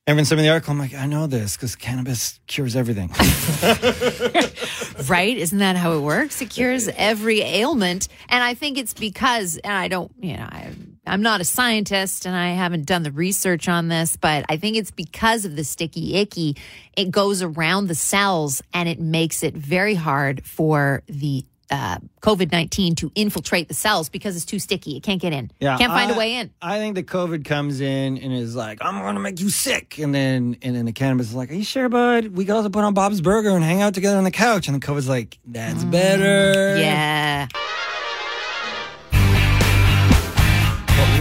Everyone 0.08 0.24
sent 0.24 0.38
me 0.38 0.44
the 0.44 0.50
article. 0.50 0.70
I'm 0.70 0.78
like, 0.78 0.94
I 0.94 1.06
know 1.06 1.26
this 1.26 1.56
because 1.56 1.74
cannabis 1.74 2.38
cures 2.46 2.76
everything. 2.76 3.10
Right? 5.08 5.36
Isn't 5.36 5.58
that 5.58 5.76
how 5.76 5.92
it 5.92 6.00
works? 6.00 6.40
It 6.40 6.50
cures 6.50 6.88
every 6.88 7.42
ailment. 7.42 8.08
And 8.28 8.42
I 8.42 8.54
think 8.54 8.78
it's 8.78 8.94
because, 8.94 9.58
and 9.58 9.72
I 9.72 9.88
don't, 9.88 10.10
you 10.20 10.36
know, 10.36 10.48
I, 10.50 10.70
I'm 11.06 11.22
not 11.22 11.40
a 11.40 11.44
scientist 11.44 12.26
and 12.26 12.34
I 12.36 12.50
haven't 12.50 12.84
done 12.86 13.02
the 13.02 13.12
research 13.12 13.68
on 13.68 13.88
this, 13.88 14.16
but 14.16 14.44
I 14.48 14.56
think 14.56 14.76
it's 14.76 14.90
because 14.90 15.44
of 15.44 15.54
the 15.56 15.64
sticky 15.64 16.16
icky. 16.16 16.56
It 16.96 17.10
goes 17.10 17.42
around 17.42 17.86
the 17.88 17.94
cells 17.94 18.62
and 18.74 18.88
it 18.88 18.98
makes 19.00 19.42
it 19.42 19.54
very 19.54 19.94
hard 19.94 20.44
for 20.44 21.02
the 21.06 21.44
uh, 21.68 21.98
COVID 22.22 22.52
19 22.52 22.94
to 22.94 23.10
infiltrate 23.16 23.66
the 23.66 23.74
cells 23.74 24.08
because 24.08 24.36
it's 24.36 24.44
too 24.44 24.60
sticky. 24.60 24.96
It 24.96 25.02
can't 25.02 25.20
get 25.20 25.32
in. 25.32 25.50
Yeah, 25.58 25.76
Can't 25.76 25.90
find 25.90 26.12
a 26.12 26.14
I- 26.14 26.18
way 26.18 26.34
in. 26.34 26.50
I 26.62 26.78
think 26.78 26.94
the 26.94 27.02
COVID 27.02 27.44
comes 27.44 27.80
in 27.80 28.18
and 28.18 28.32
is 28.32 28.54
like, 28.54 28.78
I'm 28.80 29.00
going 29.02 29.14
to 29.16 29.20
make 29.20 29.40
you 29.40 29.50
sick, 29.50 29.98
and 29.98 30.14
then 30.14 30.56
and 30.62 30.76
then 30.76 30.84
the 30.84 30.92
cannabis 30.92 31.30
is 31.30 31.34
like, 31.34 31.50
Are 31.50 31.54
you 31.54 31.64
sure, 31.64 31.88
bud? 31.88 32.28
We 32.28 32.44
could 32.44 32.54
also 32.54 32.68
put 32.68 32.84
on 32.84 32.94
Bob's 32.94 33.20
Burger 33.20 33.50
and 33.50 33.64
hang 33.64 33.82
out 33.82 33.94
together 33.94 34.16
on 34.16 34.22
the 34.22 34.30
couch, 34.30 34.68
and 34.68 34.80
the 34.80 34.86
COVID's 34.86 35.08
like, 35.08 35.38
That's 35.44 35.82
better. 35.82 36.76
Mm, 36.76 36.80
Yeah. 36.80 37.48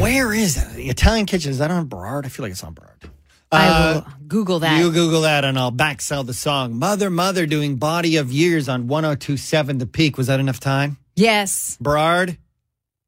Where 0.06 0.32
is 0.36 0.56
it? 0.56 0.76
The 0.76 0.90
Italian 0.90 1.26
Kitchen 1.26 1.50
is 1.50 1.58
that 1.58 1.72
on 1.72 1.88
Burrard? 1.88 2.28
I 2.28 2.30
feel 2.30 2.44
like 2.44 2.52
it's 2.52 2.64
on 2.64 2.76
Burrard. 2.76 3.10
I 3.52 3.94
will 3.94 4.06
Google 4.28 4.60
that. 4.60 4.78
You 4.78 4.92
Google 4.92 5.22
that 5.22 5.44
and 5.44 5.58
I'll 5.58 5.72
back 5.72 6.00
sell 6.00 6.24
the 6.24 6.32
song. 6.32 6.78
Mother, 6.78 7.10
Mother 7.10 7.48
doing 7.48 7.78
Body 7.78 8.18
of 8.18 8.32
Years 8.32 8.70
on 8.70 8.88
1027 8.88 9.80
The 9.80 9.88
Peak. 9.88 10.16
Was 10.16 10.28
that 10.28 10.40
enough 10.40 10.60
time? 10.60 10.98
yes. 11.16 11.76
Burrard? 11.82 12.38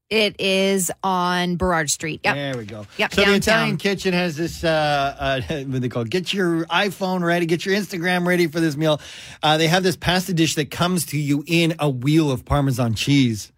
It 0.10 0.42
is 0.42 0.90
on 1.04 1.58
Burrard 1.58 1.92
Street. 1.92 2.22
Yep. 2.24 2.34
There 2.36 2.58
we 2.58 2.66
go. 2.66 2.88
Yep, 2.98 3.14
So 3.14 3.26
the. 3.26 3.36
Italian 3.36 3.78
Kitchen 3.78 4.14
has 4.14 4.36
this, 4.36 4.64
uh, 4.64 5.16
uh, 5.20 5.42
what 5.66 5.82
they 5.82 5.90
call 5.90 6.02
it? 6.02 6.10
Get 6.10 6.34
your 6.34 6.66
iPhone 6.66 7.22
ready, 7.22 7.46
get 7.46 7.64
your 7.64 7.76
Instagram 7.76 8.26
ready 8.26 8.48
for 8.48 8.60
this 8.60 8.76
meal. 8.76 9.00
Uh, 9.44 9.58
they 9.58 9.68
have 9.68 9.84
this 9.84 9.98
pasta 9.98 10.34
dish 10.34 10.56
that 10.56 10.72
comes 10.72 11.06
to 11.08 11.20
you 11.20 11.44
in 11.46 11.76
a 11.78 11.92
wheel 11.92 12.32
of 12.32 12.44
Parmesan 12.44 12.96
cheese. 12.96 13.52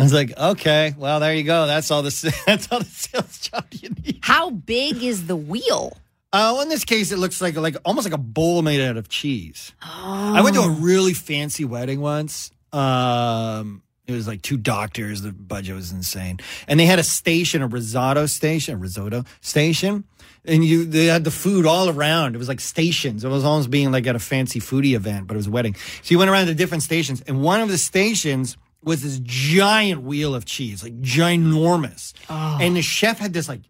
I 0.00 0.02
was 0.02 0.12
like, 0.12 0.36
okay, 0.38 0.94
well, 0.96 1.20
there 1.20 1.34
you 1.34 1.42
go. 1.42 1.66
That's 1.66 1.90
all 1.90 2.02
the 2.02 2.10
that's 2.46 2.72
all 2.72 2.78
the 2.78 2.84
sales 2.86 3.38
job 3.40 3.66
you 3.72 3.90
need. 3.90 4.20
How 4.22 4.50
big 4.50 5.02
is 5.02 5.26
the 5.26 5.36
wheel? 5.36 5.96
Uh, 6.32 6.54
well, 6.54 6.60
in 6.62 6.68
this 6.68 6.84
case, 6.84 7.12
it 7.12 7.18
looks 7.18 7.40
like 7.40 7.56
like 7.56 7.76
almost 7.84 8.06
like 8.06 8.14
a 8.14 8.18
bowl 8.18 8.62
made 8.62 8.80
out 8.80 8.96
of 8.96 9.08
cheese. 9.08 9.72
I 9.82 10.40
went 10.42 10.54
to 10.56 10.62
a 10.62 10.70
really 10.70 11.12
fancy 11.12 11.64
wedding 11.64 12.00
once. 12.00 12.50
Um, 12.72 13.82
it 14.06 14.12
was 14.12 14.26
like 14.26 14.40
two 14.42 14.56
doctors. 14.56 15.22
The 15.22 15.32
budget 15.32 15.74
was 15.74 15.92
insane, 15.92 16.38
and 16.66 16.78
they 16.78 16.86
had 16.86 16.98
a 16.98 17.04
station, 17.04 17.62
a 17.62 17.66
risotto 17.66 18.26
station, 18.26 18.74
a 18.74 18.78
risotto 18.78 19.24
station, 19.40 20.04
and 20.44 20.64
you 20.64 20.84
they 20.84 21.06
had 21.06 21.24
the 21.24 21.30
food 21.30 21.66
all 21.66 21.88
around. 21.88 22.36
It 22.36 22.38
was 22.38 22.48
like 22.48 22.60
stations. 22.60 23.24
It 23.24 23.28
was 23.28 23.44
almost 23.44 23.70
being 23.70 23.90
like 23.92 24.06
at 24.06 24.16
a 24.16 24.20
fancy 24.20 24.60
foodie 24.60 24.94
event, 24.94 25.26
but 25.26 25.34
it 25.34 25.38
was 25.38 25.48
a 25.48 25.50
wedding. 25.50 25.74
So 25.74 26.12
you 26.12 26.18
went 26.18 26.30
around 26.30 26.46
to 26.46 26.54
different 26.54 26.84
stations, 26.84 27.22
and 27.26 27.42
one 27.42 27.60
of 27.60 27.68
the 27.68 27.78
stations 27.78 28.56
was 28.82 29.02
this 29.02 29.18
giant 29.22 30.02
wheel 30.02 30.34
of 30.34 30.44
cheese, 30.44 30.82
like 30.82 31.00
ginormous, 31.00 32.12
and 32.28 32.76
the 32.76 32.82
chef 32.82 33.18
had 33.18 33.32
this 33.32 33.48
like 33.48 33.62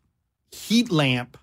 heat 0.51 0.91
lamp 0.91 1.37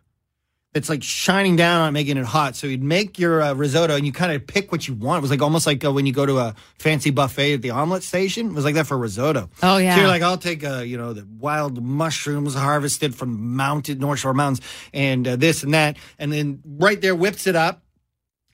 that's 0.73 0.89
like 0.89 1.01
shining 1.01 1.55
down 1.55 1.81
on 1.81 1.89
it, 1.89 1.91
making 1.91 2.17
it 2.17 2.25
hot. 2.25 2.55
So 2.55 2.67
you'd 2.67 2.83
make 2.83 3.17
your 3.17 3.41
uh, 3.41 3.53
risotto 3.53 3.95
and 3.95 4.05
you 4.05 4.11
kind 4.11 4.31
of 4.31 4.45
pick 4.45 4.71
what 4.71 4.87
you 4.87 4.93
want. 4.93 5.19
It 5.19 5.21
was 5.21 5.31
like 5.31 5.41
almost 5.41 5.65
like 5.65 5.83
uh, 5.83 5.91
when 5.91 6.05
you 6.05 6.13
go 6.13 6.25
to 6.25 6.37
a 6.37 6.55
fancy 6.77 7.09
buffet 7.09 7.53
at 7.55 7.61
the 7.63 7.71
omelet 7.71 8.03
station. 8.03 8.47
It 8.47 8.53
was 8.53 8.63
like 8.63 8.75
that 8.75 8.85
for 8.85 8.97
risotto. 8.97 9.49
Oh, 9.63 9.77
yeah. 9.77 9.95
So 9.95 10.01
you're 10.01 10.09
like, 10.09 10.21
I'll 10.21 10.37
take, 10.37 10.63
uh, 10.63 10.79
you 10.79 10.97
know, 10.97 11.13
the 11.13 11.25
wild 11.39 11.81
mushrooms 11.81 12.53
harvested 12.53 13.15
from 13.15 13.55
mountain 13.55 13.97
North 13.97 14.19
Shore 14.19 14.35
mountains 14.35 14.61
and 14.93 15.27
uh, 15.27 15.35
this 15.35 15.63
and 15.63 15.73
that. 15.73 15.97
And 16.19 16.31
then 16.31 16.61
right 16.63 17.01
there 17.01 17.15
whips 17.15 17.47
it 17.47 17.55
up. 17.55 17.81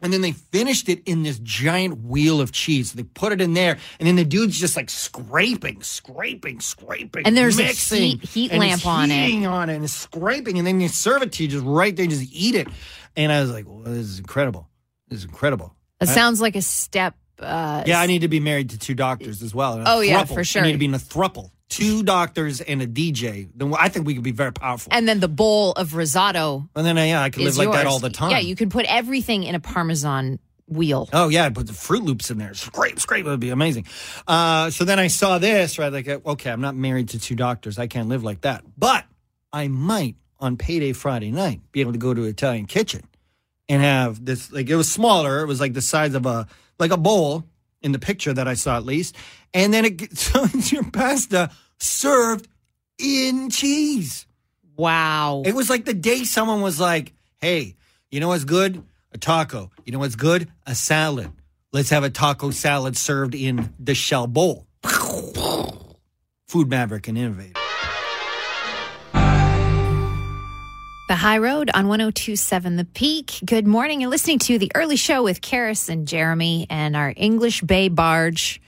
And 0.04 0.12
then 0.14 0.22
they 0.22 0.34
finished 0.34 0.90
it 0.90 1.02
in 1.06 1.24
this 1.24 1.40
giant 1.40 2.02
wheel 2.04 2.42
of 2.42 2.52
cheese. 2.52 2.92
So 2.92 2.98
they 2.98 3.04
put 3.04 3.32
it 3.32 3.40
in 3.42 3.54
there, 3.54 3.78
and 4.00 4.08
then 4.08 4.18
the 4.18 4.26
dude's 4.26 4.60
just 4.60 4.76
like 4.76 4.90
scraping, 4.90 5.82
scraping, 5.82 6.60
scraping, 6.60 7.26
And 7.26 7.36
there's 7.38 7.58
a 7.58 7.64
heat- 7.68 8.24
heat 8.26 8.52
and 8.52 8.60
lamp 8.60 8.86
on 8.86 9.10
it. 9.10 9.26
heating 9.26 9.48
on 9.48 9.70
it, 9.70 9.76
and 9.76 9.84
it's 9.86 9.94
scraping, 9.94 10.58
and 10.58 10.68
then 10.68 10.82
you 10.82 10.90
serve 10.90 11.22
it 11.24 11.32
to 11.34 11.44
you 11.44 11.50
just 11.50 11.66
right 11.66 11.96
there, 11.96 12.06
just 12.06 12.30
eat 12.34 12.56
it. 12.56 12.68
And 13.16 13.32
I 13.32 13.42
was 13.42 13.52
like, 13.52 13.66
well, 13.68 13.80
"This 13.84 14.06
is 14.08 14.20
incredible. 14.20 14.68
This 15.08 15.20
is 15.20 15.26
incredible." 15.26 15.74
It 16.02 16.08
sounds 16.10 16.42
like 16.42 16.56
a 16.58 16.62
step. 16.62 17.16
Uh, 17.40 17.84
Yeah, 17.88 18.00
I 18.02 18.06
need 18.08 18.20
to 18.20 18.28
be 18.28 18.40
married 18.40 18.72
to 18.72 18.78
two 18.78 18.94
doctors 18.96 19.42
as 19.42 19.56
well. 19.56 19.82
Oh, 19.86 20.02
yeah, 20.02 20.26
for 20.26 20.44
sure. 20.44 20.62
I 20.64 20.66
need 20.68 20.72
to 20.74 20.78
be 20.78 20.86
in 20.86 20.94
a 20.94 21.00
thruple. 21.00 21.52
Two 21.74 22.04
doctors, 22.04 22.62
and 22.62 22.82
a 22.82 22.88
DJ, 22.88 23.50
then 23.56 23.74
I 23.78 23.90
think 23.90 24.06
we 24.06 24.14
could 24.14 24.24
be 24.24 24.32
very 24.32 24.54
powerful. 24.54 24.92
And 24.94 25.08
then 25.08 25.20
the 25.20 25.28
bowl 25.28 25.72
of 25.72 25.96
risotto 25.96 26.70
And 26.76 26.86
then, 26.86 26.98
uh, 26.98 27.04
yeah, 27.04 27.24
I 27.24 27.30
could 27.30 27.42
live 27.42 27.50
is 27.50 27.58
like 27.58 27.72
that 27.72 27.88
all 27.88 28.00
the 28.00 28.12
time. 28.12 28.32
Yeah, 28.32 28.40
you 28.40 28.56
can 28.56 28.70
put 28.70 28.86
everything 28.86 29.44
in 29.44 29.56
a 29.56 29.60
Parmesan 29.60 30.40
wheel. 30.68 31.10
Oh 31.14 31.30
yeah, 31.30 31.50
put 31.50 31.68
the 31.68 31.74
Fruit 31.74 32.04
Loops 32.04 32.30
in 32.30 32.38
there. 32.38 32.54
Scrape, 32.54 33.00
scrape. 33.00 33.26
It 33.26 33.30
would 33.30 33.40
be 33.40 33.50
amazing. 33.50 33.86
Uh, 34.28 34.70
so 34.70 34.86
then 34.86 35.00
I 35.00 35.08
saw 35.08 35.40
this, 35.40 35.80
right? 35.80 35.92
Like, 35.92 36.08
uh, 36.08 36.20
okay, 36.26 36.52
I'm 36.52 36.62
not 36.62 36.76
married 36.76 37.10
to 37.10 37.20
two 37.20 37.36
doctors. 37.36 37.80
I 37.80 37.88
can't 37.88 38.08
live 38.08 38.24
like 38.24 38.42
that. 38.42 38.64
But 38.78 39.06
I 39.52 39.68
might 39.68 40.16
on 40.40 40.58
payday 40.58 40.94
Friday 40.94 41.32
night 41.32 41.62
be 41.72 41.82
able 41.82 41.94
to 41.94 42.00
go 42.00 42.14
to 42.14 42.24
an 42.24 42.30
Italian 42.30 42.66
kitchen 42.68 43.02
and 43.68 43.82
have 43.82 44.24
this. 44.24 44.52
Like 44.52 44.70
it 44.70 44.76
was 44.76 44.92
smaller. 44.92 45.42
It 45.42 45.48
was 45.48 45.60
like 45.60 45.74
the 45.74 45.82
size 45.82 46.14
of 46.14 46.26
a 46.26 46.48
like 46.78 46.92
a 46.92 46.98
bowl 46.98 47.46
in 47.82 47.92
the 47.92 48.00
picture 48.00 48.34
that 48.34 48.48
I 48.48 48.54
saw 48.54 48.78
at 48.78 48.86
least. 48.86 49.16
And 49.54 49.74
then 49.74 49.86
it 49.86 50.18
so 50.18 50.46
it's 50.46 50.72
your 50.72 50.90
pasta 50.90 51.52
served 51.84 52.48
in 52.98 53.50
cheese. 53.50 54.26
Wow. 54.76 55.44
It 55.46 55.54
was 55.54 55.70
like 55.70 55.86
the 55.86 55.94
day 55.94 56.24
someone 56.24 56.62
was 56.62 56.80
like, 56.80 57.14
"Hey, 57.40 57.76
you 58.10 58.20
know 58.20 58.30
what's 58.30 58.46
good? 58.46 58.84
A 59.12 59.18
taco. 59.18 59.72
You 59.86 59.92
know 59.92 60.00
what's 60.00 60.16
good? 60.16 60.50
A 60.66 60.74
salad. 60.74 61.32
Let's 61.72 61.90
have 61.90 62.04
a 62.04 62.10
taco 62.10 62.52
salad 62.52 62.98
served 62.98 63.36
in 63.36 63.74
the 63.80 63.94
shell 63.94 64.28
bowl." 64.28 64.66
Food 66.48 66.70
maverick 66.70 67.08
and 67.08 67.18
innovator. 67.18 67.54
The 71.10 71.16
High 71.18 71.38
Road 71.38 71.70
on 71.74 71.88
1027 71.90 72.78
The 72.78 72.86
Peak. 72.86 73.40
Good 73.46 73.68
morning. 73.68 74.02
You're 74.02 74.10
listening 74.10 74.40
to 74.40 74.58
the 74.58 74.72
early 74.74 74.96
show 74.96 75.22
with 75.22 75.42
Charis 75.42 75.90
and 75.90 76.08
Jeremy 76.08 76.66
and 76.70 76.96
our 76.96 77.14
English 77.16 77.62
Bay 77.62 77.90
barge, 77.90 78.62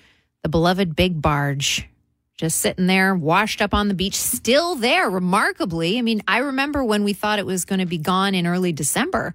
the 0.44 0.50
beloved 0.50 0.96
big 0.96 1.22
barge, 1.22 1.88
just 2.38 2.60
sitting 2.60 2.88
there, 2.88 3.16
washed 3.16 3.62
up 3.62 3.74
on 3.74 3.88
the 3.88 3.94
beach, 3.94 4.16
still 4.16 4.76
there, 4.76 5.10
remarkably. 5.10 5.98
I 5.98 6.02
mean, 6.02 6.22
I 6.28 6.40
remember 6.40 6.84
when 6.84 7.04
we 7.04 7.14
thought 7.14 7.40
it 7.40 7.46
was 7.46 7.66
going 7.66 7.80
to 7.80 7.86
be 7.86 7.98
gone 7.98 8.36
in 8.36 8.46
early 8.46 8.74
December. 8.74 9.34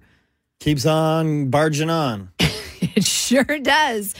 Keeps 0.59 0.85
on 0.85 1.49
barging 1.49 1.89
on. 1.89 2.29
It 2.95 3.05
sure 3.05 3.43
does. 3.43 4.15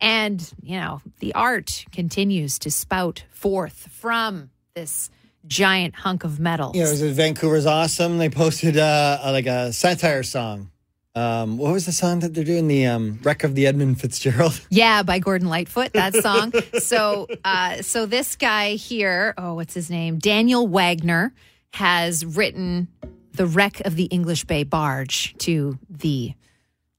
And, 0.00 0.52
you 0.62 0.80
know, 0.80 1.02
the 1.18 1.34
art 1.34 1.84
continues 1.92 2.58
to 2.60 2.70
spout 2.70 3.24
forth 3.30 3.88
from 3.92 4.48
this 4.74 5.10
giant 5.46 5.94
hunk 5.94 6.24
of 6.24 6.40
metal. 6.40 6.72
Yeah, 6.74 6.86
it 6.86 6.90
was 6.90 7.02
in 7.02 7.12
Vancouver's 7.12 7.66
awesome. 7.66 8.16
They 8.16 8.30
posted 8.30 8.78
uh, 8.78 9.18
like 9.24 9.46
a 9.46 9.72
satire 9.74 10.22
song. 10.22 10.70
Um, 11.18 11.58
what 11.58 11.72
was 11.72 11.84
the 11.84 11.90
song 11.92 12.20
that 12.20 12.32
they're 12.34 12.44
doing? 12.44 12.68
The 12.68 12.86
um, 12.86 13.18
wreck 13.24 13.42
of 13.42 13.56
the 13.56 13.66
Edmund 13.66 14.00
Fitzgerald. 14.00 14.60
Yeah, 14.70 15.02
by 15.02 15.18
Gordon 15.18 15.48
Lightfoot, 15.48 15.92
that 15.94 16.14
song. 16.14 16.52
so, 16.78 17.26
uh, 17.44 17.82
so 17.82 18.06
this 18.06 18.36
guy 18.36 18.74
here, 18.74 19.34
oh, 19.36 19.54
what's 19.54 19.74
his 19.74 19.90
name? 19.90 20.18
Daniel 20.18 20.68
Wagner 20.68 21.32
has 21.72 22.24
written 22.24 22.86
the 23.32 23.46
wreck 23.46 23.80
of 23.80 23.96
the 23.96 24.04
English 24.04 24.44
Bay 24.44 24.62
Barge 24.62 25.34
to 25.38 25.78
the 25.90 26.34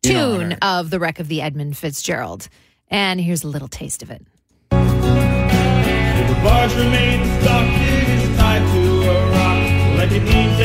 In 0.03 0.09
tune 0.11 0.43
honor. 0.53 0.57
of 0.61 0.89
the 0.89 0.99
wreck 0.99 1.19
of 1.19 1.29
the 1.29 1.41
Edmund 1.41 1.77
Fitzgerald. 1.77 2.49
And 2.89 3.21
here's 3.21 3.43
a 3.45 3.47
little 3.47 3.67
taste 3.69 4.03
of 4.03 4.11
it. 4.11 4.25
The 4.71 4.77
barge 6.43 6.73
remains 6.75 7.27
stuck, 7.41 7.65
it 7.65 8.09
is 8.09 8.37
tied 8.37 8.59
to 8.73 9.09
a 9.09 9.31
rock, 9.31 9.97
like 9.97 10.11
it 10.11 10.23
needs 10.23 10.59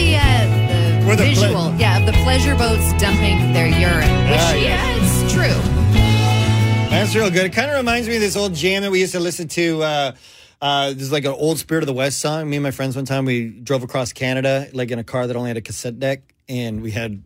the 0.00 0.16
uh, 0.16 0.20
the 1.04 1.16
the 1.16 1.16
ple- 1.16 1.16
visual, 1.16 1.74
yeah, 1.76 1.98
of 2.00 2.06
the 2.06 2.12
pleasure 2.24 2.54
boats 2.56 2.92
dumping 3.00 3.52
their 3.52 3.66
urine. 3.68 4.30
Which, 4.30 4.40
Ah, 4.40 4.54
yeah, 4.54 4.96
it's 5.00 5.32
true. 5.32 5.60
That's 6.90 7.14
real 7.14 7.30
good. 7.30 7.46
It 7.46 7.52
kind 7.52 7.70
of 7.70 7.76
reminds 7.76 8.08
me 8.08 8.16
of 8.16 8.20
this 8.20 8.36
old 8.36 8.54
jam 8.54 8.82
that 8.82 8.90
we 8.90 9.00
used 9.00 9.12
to 9.12 9.20
listen 9.20 9.48
to. 9.48 9.82
Uh, 9.82 10.12
uh, 10.60 10.90
this 10.90 11.02
is 11.02 11.12
like 11.12 11.24
an 11.24 11.32
old 11.32 11.58
Spirit 11.58 11.82
of 11.82 11.86
the 11.86 11.92
West 11.94 12.20
song. 12.20 12.48
Me 12.50 12.56
and 12.56 12.62
my 12.62 12.70
friends 12.70 12.96
one 12.96 13.04
time 13.04 13.24
we 13.24 13.48
drove 13.48 13.82
across 13.82 14.12
Canada 14.12 14.68
like 14.72 14.90
in 14.90 14.98
a 14.98 15.04
car 15.04 15.26
that 15.26 15.36
only 15.36 15.48
had 15.48 15.56
a 15.56 15.62
cassette 15.62 15.98
deck, 15.98 16.34
and 16.48 16.82
we 16.82 16.90
had 16.90 17.22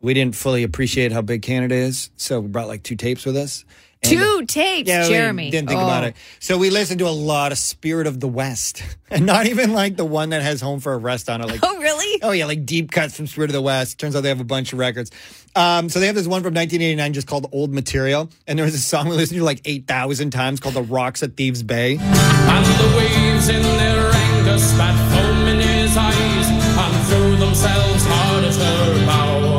we 0.00 0.14
didn't 0.14 0.36
fully 0.36 0.62
appreciate 0.62 1.12
how 1.12 1.20
big 1.22 1.42
Canada 1.42 1.74
is, 1.74 2.10
so 2.16 2.40
we 2.40 2.48
brought 2.48 2.68
like 2.68 2.82
two 2.82 2.96
tapes 2.96 3.24
with 3.26 3.36
us. 3.36 3.64
And- 4.00 4.12
Two 4.12 4.44
tapes, 4.46 4.88
Yeah, 4.88 5.08
Jeremy. 5.08 5.50
didn't 5.50 5.68
think 5.68 5.80
about 5.80 6.04
Oh. 6.04 6.08
it. 6.08 6.16
So 6.38 6.56
we 6.56 6.70
listened 6.70 7.00
to 7.00 7.08
a 7.08 7.10
lot 7.10 7.50
of 7.50 7.58
Spirit 7.58 8.06
of 8.06 8.20
the 8.20 8.28
West, 8.28 8.82
and 9.10 9.26
not 9.26 9.46
even 9.46 9.72
like 9.72 9.96
the 9.96 10.04
one 10.04 10.30
that 10.30 10.40
has 10.42 10.60
Home 10.60 10.78
for 10.78 10.92
a 10.92 10.98
Rest 10.98 11.28
on 11.28 11.40
it. 11.40 11.48
Like, 11.48 11.60
Oh, 11.64 11.78
really? 11.78 12.22
oh 12.22 12.30
yeah, 12.30 12.46
like 12.46 12.64
deep 12.64 12.92
cuts 12.92 13.16
from 13.16 13.26
Spirit 13.26 13.50
of 13.50 13.54
the 13.54 13.62
West. 13.62 13.98
Turns 13.98 14.14
out 14.14 14.22
they 14.22 14.28
have 14.28 14.40
a 14.40 14.44
bunch 14.44 14.72
of 14.72 14.78
records. 14.78 15.10
Um, 15.56 15.88
so 15.88 15.98
they 15.98 16.06
have 16.06 16.14
this 16.14 16.28
one 16.28 16.42
from 16.44 16.54
1989 16.54 17.12
just 17.12 17.26
called 17.26 17.48
Old 17.52 17.72
Material, 17.72 18.30
and 18.46 18.56
there 18.56 18.64
was 18.66 18.74
a 18.74 18.78
song 18.78 19.08
we 19.08 19.16
listened 19.16 19.38
to 19.38 19.44
like 19.44 19.60
8,000 19.64 20.30
times 20.30 20.60
called 20.60 20.74
"The 20.76 20.82
Rocks 20.82 21.22
at 21.24 21.36
Thieves 21.36 21.64
Bay." 21.64 21.96
And 21.98 22.66
the 22.66 22.96
waves 22.96 23.48
in 23.48 23.62
their 23.62 24.12
anger 24.14 24.58
spat 24.58 24.94
foam 25.12 25.48
in 25.48 25.58
his 25.58 25.96
eyes 25.96 26.46
and 26.46 27.06
threw 27.08 27.36
themselves 27.36 28.04
hard 28.06 28.44
at 28.44 28.54
her 28.54 29.06
bow. 29.06 29.58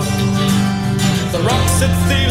The 1.32 1.40
rocks 1.44 1.82
at 1.82 1.94
Thieves 2.08 2.29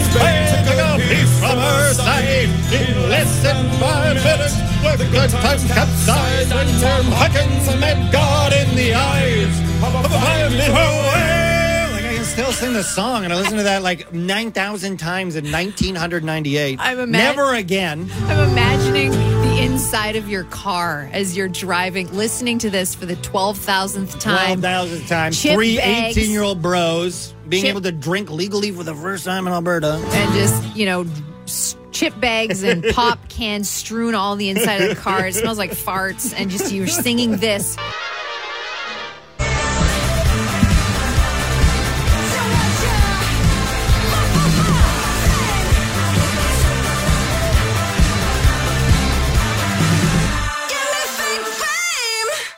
good 5.10 5.30
times 5.30 5.64
capsized 5.64 6.52
and 6.52 6.80
Tom 6.80 7.04
Huckins 7.12 7.80
met 7.80 8.12
God 8.12 8.52
in 8.52 8.74
the 8.76 8.94
eyes 8.94 9.60
of 9.82 9.94
a 10.04 10.08
five-minute 10.08 10.68
away. 10.68 11.88
Like 11.92 12.04
I 12.04 12.14
can 12.16 12.24
still 12.24 12.52
sing 12.52 12.72
the 12.74 12.82
song, 12.82 13.24
and 13.24 13.32
I 13.32 13.36
listened 13.36 13.58
to 13.58 13.62
that 13.64 13.82
like 13.82 14.12
9,000 14.12 14.96
times 14.98 15.36
in 15.36 15.50
1998. 15.50 16.78
I'm 16.80 16.98
imag- 16.98 17.08
Never 17.10 17.54
again. 17.54 18.10
I'm 18.24 18.50
imagining 18.50 19.10
the 19.10 19.62
inside 19.62 20.16
of 20.16 20.28
your 20.28 20.44
car 20.44 21.08
as 21.12 21.36
you're 21.36 21.48
driving, 21.48 22.12
listening 22.14 22.58
to 22.60 22.70
this 22.70 22.94
for 22.94 23.06
the 23.06 23.16
12,000th 23.16 24.20
time. 24.20 24.60
12,000 24.60 25.06
times. 25.06 25.40
Chip 25.40 25.54
Three 25.54 25.76
bags. 25.78 26.16
18 26.18 26.30
year 26.30 26.42
old 26.42 26.60
bros 26.62 27.34
being 27.48 27.62
Chip- 27.62 27.70
able 27.70 27.80
to 27.82 27.92
drink 27.92 28.30
legally 28.30 28.70
for 28.72 28.82
the 28.84 28.94
first 28.94 29.24
time 29.24 29.46
in 29.46 29.52
Alberta. 29.52 29.94
and 29.94 30.34
just, 30.34 30.76
you 30.76 30.84
know, 30.86 31.06
s- 31.44 31.76
chip 31.98 32.18
bags 32.20 32.62
and 32.62 32.84
pop 32.94 33.28
cans 33.28 33.68
strewn 33.68 34.14
all 34.14 34.36
the 34.36 34.48
inside 34.48 34.82
of 34.82 34.88
the 34.88 34.94
car. 34.94 35.26
It 35.26 35.34
smells 35.34 35.58
like 35.58 35.72
farts, 35.72 36.32
and 36.36 36.48
just 36.48 36.72
you're 36.72 36.86
singing 36.86 37.38
this. 37.38 37.76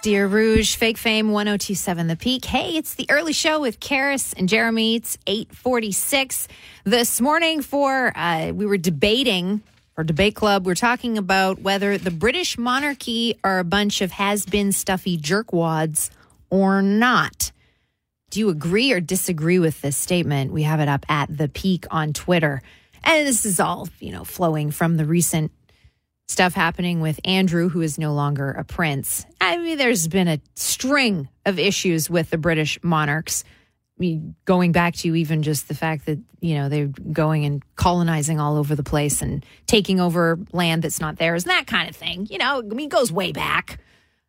Dear 0.02 0.28
Rouge, 0.28 0.76
Fake 0.76 0.97
Fame 0.97 1.30
1027 1.30 2.07
The 2.07 2.16
Peak. 2.16 2.47
Hey, 2.47 2.78
it's 2.78 2.95
the 2.95 3.04
early 3.11 3.35
show 3.35 3.61
with 3.61 3.80
Charis 3.80 4.33
and 4.33 4.49
Jeremy. 4.49 4.95
It's 4.95 5.19
846. 5.26 6.49
This 6.85 7.21
morning 7.21 7.61
for 7.61 8.11
uh, 8.16 8.50
we 8.54 8.64
were 8.64 8.78
debating 8.78 9.61
for 9.95 10.02
debate 10.02 10.35
club, 10.35 10.64
we're 10.64 10.75
talking 10.75 11.19
about 11.19 11.61
whether 11.61 11.99
the 11.99 12.11
British 12.11 12.57
monarchy 12.57 13.38
are 13.45 13.59
a 13.59 13.64
bunch 13.64 14.00
of 14.00 14.12
has-been 14.12 14.73
stuffy 14.73 15.19
jerkwads 15.19 16.09
or 16.49 16.80
not. 16.80 17.52
Do 18.30 18.40
you 18.40 18.49
agree 18.49 18.92
or 18.92 19.00
disagree 19.00 19.59
with 19.59 19.83
this 19.83 19.99
statement? 19.99 20.50
We 20.50 20.62
have 20.62 20.80
it 20.80 20.88
up 20.88 21.04
at 21.11 21.37
the 21.37 21.49
peak 21.49 21.85
on 21.90 22.14
Twitter. 22.14 22.62
And 23.04 23.26
this 23.26 23.45
is 23.45 23.61
all, 23.61 23.90
you 23.99 24.12
know, 24.12 24.25
flowing 24.25 24.71
from 24.71 24.97
the 24.97 25.04
recent 25.04 25.52
stuff 26.26 26.54
happening 26.54 27.02
with 27.02 27.21
Andrew, 27.26 27.69
who 27.69 27.83
is 27.83 27.99
no 27.99 28.14
longer 28.14 28.50
a 28.50 28.64
prince. 28.64 29.26
I 29.50 29.57
mean, 29.57 29.78
there's 29.78 30.07
been 30.07 30.28
a 30.28 30.40
string 30.54 31.28
of 31.45 31.59
issues 31.59 32.09
with 32.09 32.30
the 32.30 32.38
British 32.38 32.78
monarchs. 32.83 33.42
I 33.45 34.00
mean, 34.00 34.35
going 34.45 34.73
back 34.73 34.95
to 34.97 35.14
even 35.14 35.42
just 35.42 35.66
the 35.66 35.75
fact 35.75 36.07
that, 36.07 36.19
you 36.40 36.54
know, 36.54 36.69
they're 36.69 36.87
going 36.87 37.45
and 37.45 37.62
colonizing 37.75 38.38
all 38.38 38.57
over 38.57 38.76
the 38.76 38.85
place 38.85 39.23
and 39.23 39.45
taking 39.66 40.00
over 40.00 40.38
land 40.52 40.83
that's 40.83 41.00
not 41.00 41.16
theirs 41.16 41.45
and 41.45 41.50
that 41.50 41.66
kind 41.66 41.88
of 41.88 41.97
thing. 41.97 42.28
You 42.30 42.38
know, 42.38 42.59
I 42.59 42.62
mean, 42.62 42.87
it 42.87 42.92
goes 42.92 43.11
way 43.11 43.33
back. 43.33 43.80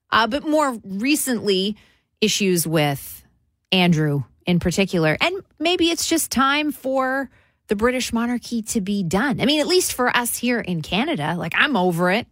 Uh, 0.09 0.25
but 0.25 0.45
more 0.45 0.77
recently, 0.83 1.77
issues 2.19 2.65
with 2.67 3.23
Andrew 3.71 4.23
in 4.45 4.59
particular. 4.59 5.17
And 5.21 5.43
maybe 5.59 5.89
it's 5.89 6.07
just 6.07 6.31
time 6.31 6.71
for 6.71 7.29
the 7.67 7.75
British 7.75 8.11
monarchy 8.11 8.61
to 8.63 8.81
be 8.81 9.03
done. 9.03 9.39
I 9.39 9.45
mean, 9.45 9.61
at 9.61 9.67
least 9.67 9.93
for 9.93 10.09
us 10.09 10.35
here 10.37 10.59
in 10.59 10.81
Canada, 10.81 11.35
like 11.37 11.53
I'm 11.55 11.77
over 11.77 12.11
it. 12.11 12.27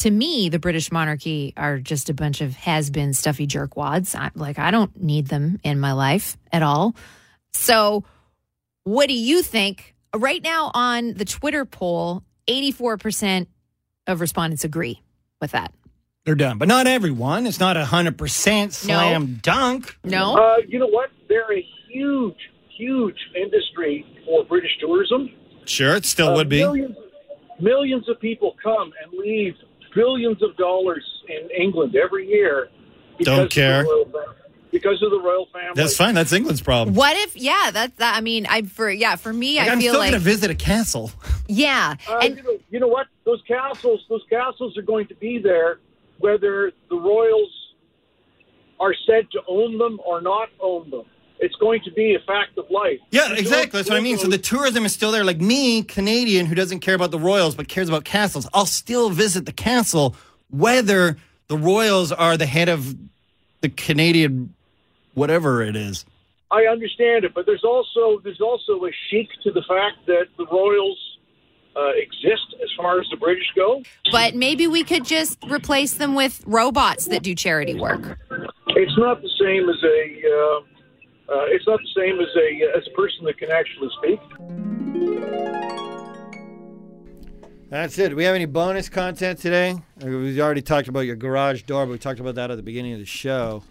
To 0.00 0.10
me, 0.12 0.48
the 0.48 0.60
British 0.60 0.92
monarchy 0.92 1.52
are 1.56 1.78
just 1.78 2.08
a 2.08 2.14
bunch 2.14 2.40
of 2.40 2.54
has 2.54 2.88
been 2.88 3.12
stuffy 3.12 3.48
jerkwads. 3.48 4.14
I, 4.14 4.30
like, 4.36 4.56
I 4.58 4.70
don't 4.70 4.96
need 5.02 5.26
them 5.26 5.58
in 5.64 5.80
my 5.80 5.90
life 5.92 6.36
at 6.52 6.62
all. 6.62 6.94
So, 7.52 8.04
what 8.84 9.08
do 9.08 9.14
you 9.14 9.42
think? 9.42 9.96
Right 10.14 10.42
now 10.42 10.70
on 10.72 11.14
the 11.14 11.24
Twitter 11.24 11.64
poll, 11.64 12.22
84% 12.48 13.46
of 14.06 14.20
respondents 14.20 14.62
agree 14.64 15.02
with 15.40 15.50
that. 15.50 15.72
They're 16.24 16.34
done, 16.36 16.58
but 16.58 16.68
not 16.68 16.86
everyone. 16.86 17.46
It's 17.46 17.58
not 17.60 17.76
a 17.76 17.84
hundred 17.84 18.18
percent 18.18 18.72
slam 18.74 19.38
dunk. 19.42 19.96
No. 20.04 20.36
Uh, 20.36 20.56
you 20.68 20.78
know 20.78 20.86
what? 20.86 21.10
They're 21.28 21.52
a 21.52 21.66
huge, 21.90 22.36
huge 22.76 23.16
industry 23.34 24.04
for 24.24 24.44
British 24.44 24.72
tourism. 24.80 25.30
Sure, 25.64 25.96
it 25.96 26.04
still 26.04 26.28
Uh, 26.28 26.34
would 26.36 26.48
be. 26.48 26.58
Millions, 26.58 26.96
millions 27.60 28.08
of 28.08 28.20
people 28.20 28.54
come 28.62 28.92
and 29.02 29.12
leave 29.18 29.54
billions 29.94 30.42
of 30.42 30.56
dollars 30.56 31.04
in 31.28 31.48
England 31.50 31.96
every 31.96 32.26
year. 32.28 32.68
Don't 33.20 33.50
care. 33.50 33.84
because 34.70 35.02
of 35.02 35.10
the 35.10 35.20
royal 35.20 35.46
family. 35.52 35.72
That's 35.74 35.96
fine. 35.96 36.14
That's 36.14 36.32
England's 36.32 36.60
problem. 36.60 36.94
What 36.94 37.16
if? 37.16 37.36
Yeah, 37.36 37.70
that's 37.72 37.96
that. 37.96 38.16
I 38.16 38.20
mean, 38.20 38.46
I 38.46 38.62
for 38.62 38.90
yeah, 38.90 39.16
for 39.16 39.32
me, 39.32 39.58
Like, 39.58 39.68
I 39.68 39.72
I'm 39.72 39.80
feel 39.80 39.92
still 39.92 40.00
like 40.00 40.10
gonna 40.12 40.20
visit 40.20 40.50
a 40.50 40.54
castle. 40.54 41.10
yeah, 41.48 41.96
Uh, 42.08 42.18
and 42.22 42.36
you, 42.36 42.42
know, 42.42 42.58
you 42.70 42.80
know 42.80 42.88
what? 42.88 43.06
Those 43.24 43.42
castles, 43.48 44.04
those 44.08 44.22
castles 44.30 44.76
are 44.76 44.82
going 44.82 45.06
to 45.08 45.14
be 45.16 45.38
there, 45.38 45.80
whether 46.18 46.70
the 46.90 46.96
royals 46.96 47.50
are 48.80 48.94
said 49.06 49.30
to 49.32 49.40
own 49.48 49.78
them 49.78 49.98
or 50.04 50.20
not 50.20 50.48
own 50.60 50.90
them. 50.90 51.04
It's 51.40 51.54
going 51.56 51.80
to 51.84 51.92
be 51.92 52.14
a 52.14 52.18
fact 52.20 52.58
of 52.58 52.70
life. 52.70 52.98
Yeah, 53.10 53.32
exactly. 53.32 53.78
That's 53.78 53.88
what 53.88 53.98
I 53.98 54.00
mean. 54.00 54.18
So 54.18 54.26
the 54.28 54.38
tourism 54.38 54.84
is 54.84 54.92
still 54.92 55.12
there. 55.12 55.24
Like 55.24 55.40
me, 55.40 55.82
Canadian, 55.82 56.46
who 56.46 56.54
doesn't 56.54 56.80
care 56.80 56.94
about 56.94 57.10
the 57.10 57.18
royals 57.18 57.54
but 57.54 57.68
cares 57.68 57.88
about 57.88 58.04
castles, 58.04 58.48
I'll 58.52 58.66
still 58.66 59.10
visit 59.10 59.46
the 59.46 59.52
castle, 59.52 60.16
whether 60.50 61.16
the 61.48 61.56
royals 61.56 62.12
are 62.12 62.36
the 62.36 62.46
head 62.46 62.68
of 62.68 62.96
the 63.60 63.68
Canadian, 63.68 64.54
whatever 65.14 65.62
it 65.62 65.76
is. 65.76 66.04
I 66.50 66.62
understand 66.62 67.24
it, 67.24 67.34
but 67.34 67.46
there's 67.46 67.64
also 67.64 68.20
there's 68.24 68.40
also 68.40 68.84
a 68.84 68.90
chic 69.10 69.28
to 69.42 69.52
the 69.52 69.62
fact 69.68 70.06
that 70.06 70.26
the 70.38 70.46
royals 70.46 70.98
uh, 71.76 71.90
exist 71.96 72.54
as 72.62 72.70
far 72.76 73.00
as 73.00 73.06
the 73.10 73.16
British 73.16 73.46
go. 73.54 73.82
but 74.10 74.34
maybe 74.34 74.66
we 74.66 74.82
could 74.82 75.04
just 75.04 75.38
replace 75.48 75.94
them 75.94 76.14
with 76.14 76.42
robots 76.46 77.06
that 77.06 77.22
do 77.22 77.34
charity 77.34 77.74
work. 77.74 78.18
It's 78.68 78.98
not 78.98 79.20
the 79.22 79.30
same 79.38 79.68
as 79.68 79.82
a. 79.84 80.62
Uh, 80.66 80.77
uh, 81.28 81.44
it's 81.48 81.66
not 81.66 81.80
the 81.80 82.00
same 82.00 82.20
as 82.20 82.28
a 82.36 82.78
as 82.78 82.86
a 82.86 82.90
person 82.96 83.24
that 83.24 83.38
can 83.38 83.50
actually 83.50 83.90
speak. 83.98 84.20
That's 87.70 87.98
it. 87.98 88.08
Do 88.10 88.16
we 88.16 88.24
have 88.24 88.34
any 88.34 88.46
bonus 88.46 88.88
content 88.88 89.38
today? 89.38 89.76
Uh, 90.02 90.06
We 90.06 90.40
already 90.40 90.62
talked 90.62 90.88
about 90.88 91.00
your 91.00 91.16
garage 91.16 91.62
door, 91.64 91.84
but 91.84 91.92
we 91.92 91.98
talked 91.98 92.18
about 92.18 92.36
that 92.36 92.50
at 92.50 92.56
the 92.56 92.62
beginning 92.62 92.94
of 92.94 92.98
the 92.98 93.04
show. 93.04 93.62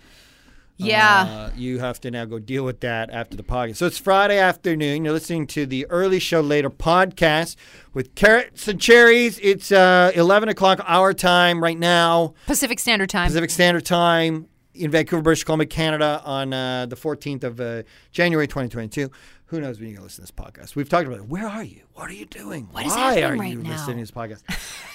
Yeah. 0.80 1.22
Uh, 1.28 1.50
you 1.56 1.80
have 1.80 2.00
to 2.02 2.12
now 2.12 2.26
go 2.26 2.38
deal 2.38 2.64
with 2.64 2.82
that 2.82 3.10
after 3.10 3.36
the 3.36 3.42
podcast. 3.42 3.78
So 3.78 3.88
it's 3.88 3.98
Friday 3.98 4.38
afternoon. 4.38 5.04
You're 5.04 5.14
listening 5.16 5.48
to 5.48 5.66
the 5.66 5.88
Early 5.88 6.20
Show 6.20 6.42
Later 6.42 6.70
podcast 6.70 7.56
with 7.96 8.14
carrots 8.14 8.68
and 8.68 8.80
cherries. 8.80 9.40
It's 9.42 9.72
uh, 9.72 10.12
11 10.14 10.50
o'clock 10.50 10.80
our 10.86 11.14
time 11.16 11.64
right 11.64 11.80
now, 11.80 12.36
Pacific 12.46 12.78
Standard 12.78 13.10
Time. 13.10 13.30
Pacific 13.30 13.50
Standard 13.50 13.86
Time 13.86 14.48
in 14.78 14.92
Vancouver, 14.92 15.22
British 15.22 15.44
Columbia, 15.44 15.68
Canada 15.68 16.22
on 16.26 16.54
uh, 16.54 16.86
the 16.86 16.96
14th 16.96 17.44
of 17.44 17.60
uh, 17.60 17.84
January 18.12 18.48
2022. 18.48 19.10
Who 19.48 19.62
knows 19.62 19.80
when 19.80 19.88
you're 19.90 19.98
going 19.98 19.98
to 19.98 20.04
listen 20.04 20.26
to 20.26 20.34
this 20.34 20.46
podcast? 20.46 20.76
We've 20.76 20.90
talked 20.90 21.08
about 21.08 21.20
it. 21.20 21.28
Where 21.28 21.48
are 21.48 21.64
you? 21.64 21.84
What 21.94 22.10
are 22.10 22.14
you 22.14 22.26
doing? 22.26 22.68
What 22.72 22.86
is 22.86 22.94
Why 22.94 23.22
are 23.22 23.36
right 23.38 23.52
you 23.54 23.64
now? 23.64 23.70
listening 23.72 23.98
to 23.98 24.02
this 24.04 24.12
podcast? 24.12 24.44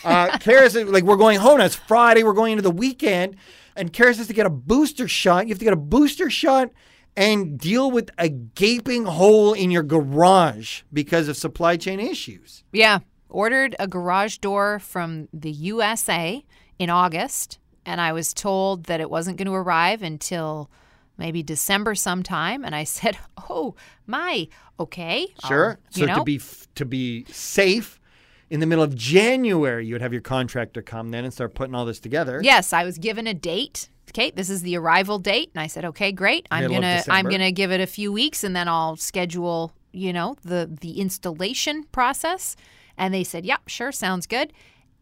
Uh, 0.04 0.36
Charis, 0.38 0.74
is- 0.74 0.88
like, 0.90 1.04
we're 1.04 1.16
going 1.16 1.38
home 1.38 1.58
now. 1.58 1.64
It's 1.64 1.74
Friday. 1.74 2.22
We're 2.22 2.32
going 2.34 2.52
into 2.52 2.62
the 2.62 2.70
weekend. 2.70 3.36
And 3.76 3.92
Charis 3.94 4.18
has 4.18 4.26
to 4.26 4.34
get 4.34 4.44
a 4.44 4.50
booster 4.50 5.08
shot. 5.08 5.46
You 5.46 5.50
have 5.52 5.58
to 5.58 5.64
get 5.64 5.72
a 5.72 5.76
booster 5.76 6.28
shot 6.28 6.70
and 7.16 7.58
deal 7.58 7.90
with 7.90 8.10
a 8.18 8.28
gaping 8.28 9.04
hole 9.04 9.52
in 9.54 9.70
your 9.70 9.82
garage 9.82 10.82
because 10.92 11.28
of 11.28 11.36
supply 11.36 11.76
chain 11.78 11.98
issues. 12.00 12.64
Yeah. 12.72 12.98
Ordered 13.30 13.74
a 13.78 13.86
garage 13.88 14.36
door 14.38 14.78
from 14.78 15.28
the 15.32 15.50
USA 15.50 16.44
in 16.78 16.90
August, 16.90 17.58
and 17.86 18.00
I 18.00 18.12
was 18.12 18.32
told 18.34 18.84
that 18.84 19.00
it 19.00 19.10
wasn't 19.10 19.36
going 19.36 19.46
to 19.46 19.54
arrive 19.54 20.02
until 20.02 20.70
maybe 21.18 21.42
December 21.42 21.94
sometime. 21.94 22.64
And 22.64 22.74
I 22.74 22.84
said, 22.98 23.18
Oh, 23.50 23.74
my, 24.06 24.48
okay. 24.80 25.28
Sure. 25.46 25.70
I'll- 25.70 25.76
so 25.90 26.06
know, 26.06 26.14
to 26.18 26.24
be 26.24 26.36
f- 26.36 26.68
to 26.76 26.84
be 26.84 27.24
safe, 27.26 27.98
in 28.50 28.60
the 28.60 28.66
middle 28.66 28.84
of 28.84 28.94
January, 28.94 29.86
you 29.86 29.94
would 29.94 30.02
have 30.02 30.12
your 30.12 30.20
contractor 30.22 30.82
come 30.82 31.10
then 31.10 31.24
and 31.24 31.32
start 31.32 31.54
putting 31.54 31.74
all 31.74 31.84
this 31.86 31.98
together. 32.00 32.40
Yes, 32.42 32.72
I 32.72 32.84
was 32.84 32.98
given 32.98 33.26
a 33.26 33.32
date. 33.34 33.88
Okay, 34.10 34.30
this 34.30 34.50
is 34.50 34.60
the 34.60 34.76
arrival 34.76 35.18
date, 35.18 35.50
and 35.54 35.62
I 35.62 35.68
said, 35.68 35.86
"Okay, 35.86 36.12
great. 36.12 36.46
I'm 36.50 36.62
Middle 36.64 36.76
gonna 36.82 37.02
I'm 37.08 37.24
gonna 37.30 37.52
give 37.52 37.72
it 37.72 37.80
a 37.80 37.86
few 37.86 38.12
weeks, 38.12 38.44
and 38.44 38.54
then 38.54 38.68
I'll 38.68 38.96
schedule, 38.96 39.72
you 39.92 40.12
know, 40.12 40.36
the 40.42 40.68
the 40.80 41.00
installation 41.00 41.84
process." 41.84 42.56
And 42.98 43.14
they 43.14 43.24
said, 43.24 43.46
"Yep, 43.46 43.68
sure, 43.68 43.90
sounds 43.90 44.26
good." 44.26 44.52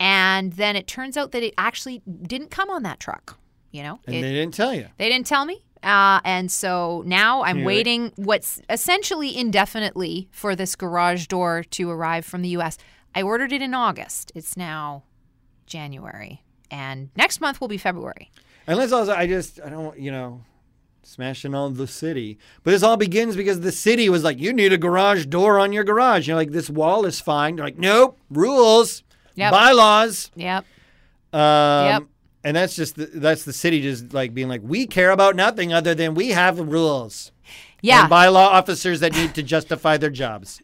And 0.00 0.54
then 0.54 0.74
it 0.76 0.86
turns 0.86 1.16
out 1.16 1.30
that 1.32 1.42
it 1.42 1.54
actually 1.58 2.02
didn't 2.22 2.50
come 2.50 2.70
on 2.70 2.82
that 2.84 2.98
truck. 2.98 3.38
You 3.70 3.84
know, 3.84 4.00
And 4.06 4.16
It- 4.16 4.22
they 4.22 4.32
didn't 4.32 4.54
tell 4.54 4.74
you. 4.74 4.88
they 4.98 5.08
didn't 5.08 5.26
tell 5.26 5.44
me. 5.44 5.64
Uh, 5.82 6.20
and 6.24 6.50
so 6.50 7.02
now 7.06 7.42
I'm 7.42 7.58
wait? 7.58 7.64
waiting 7.66 8.12
what's 8.16 8.60
essentially 8.68 9.34
indefinitely 9.36 10.28
for 10.32 10.56
this 10.56 10.74
garage 10.74 11.26
door 11.26 11.62
to 11.70 11.88
arrive 11.90 12.24
from 12.24 12.42
the 12.42 12.48
US. 12.50 12.76
I 13.14 13.22
ordered 13.22 13.52
it 13.52 13.62
in 13.62 13.72
August. 13.74 14.32
It's 14.34 14.56
now 14.56 15.04
January. 15.66 16.42
And 16.70 17.10
next 17.16 17.40
month 17.40 17.60
will 17.60 17.68
be 17.68 17.78
February. 17.78 18.30
Unless 18.66 18.92
also 18.92 19.12
I 19.12 19.26
just 19.26 19.60
I 19.64 19.68
don't 19.70 19.98
you 19.98 20.10
know 20.10 20.42
smashing 21.02 21.54
on 21.54 21.74
the 21.74 21.86
city. 21.86 22.38
But 22.62 22.72
this 22.72 22.82
all 22.82 22.96
begins 22.96 23.34
because 23.34 23.60
the 23.60 23.72
city 23.72 24.08
was 24.08 24.22
like, 24.22 24.38
you 24.38 24.52
need 24.52 24.72
a 24.72 24.78
garage 24.78 25.26
door 25.26 25.58
on 25.58 25.72
your 25.72 25.82
garage. 25.82 26.28
You're 26.28 26.36
like, 26.36 26.50
this 26.52 26.68
wall 26.70 27.04
is 27.06 27.20
fine. 27.20 27.56
They're 27.56 27.64
like, 27.64 27.78
nope, 27.78 28.18
rules, 28.28 29.02
Yep. 29.34 29.52
bylaws. 29.52 30.30
Yep. 30.34 30.64
Um, 31.32 31.86
Yep. 31.86 32.02
And 32.42 32.56
that's 32.56 32.74
just 32.74 32.96
the, 32.96 33.06
that's 33.06 33.44
the 33.44 33.52
city 33.52 33.82
just 33.82 34.14
like 34.14 34.32
being 34.32 34.48
like, 34.48 34.62
we 34.64 34.86
care 34.86 35.10
about 35.10 35.36
nothing 35.36 35.74
other 35.74 35.94
than 35.94 36.14
we 36.14 36.30
have 36.30 36.58
rules. 36.58 37.32
Yeah. 37.82 38.04
And 38.04 38.12
bylaw 38.12 38.36
officers 38.46 39.00
that 39.00 39.12
need 39.12 39.34
to 39.34 39.42
justify 39.42 39.98
their 39.98 40.10
jobs. 40.10 40.62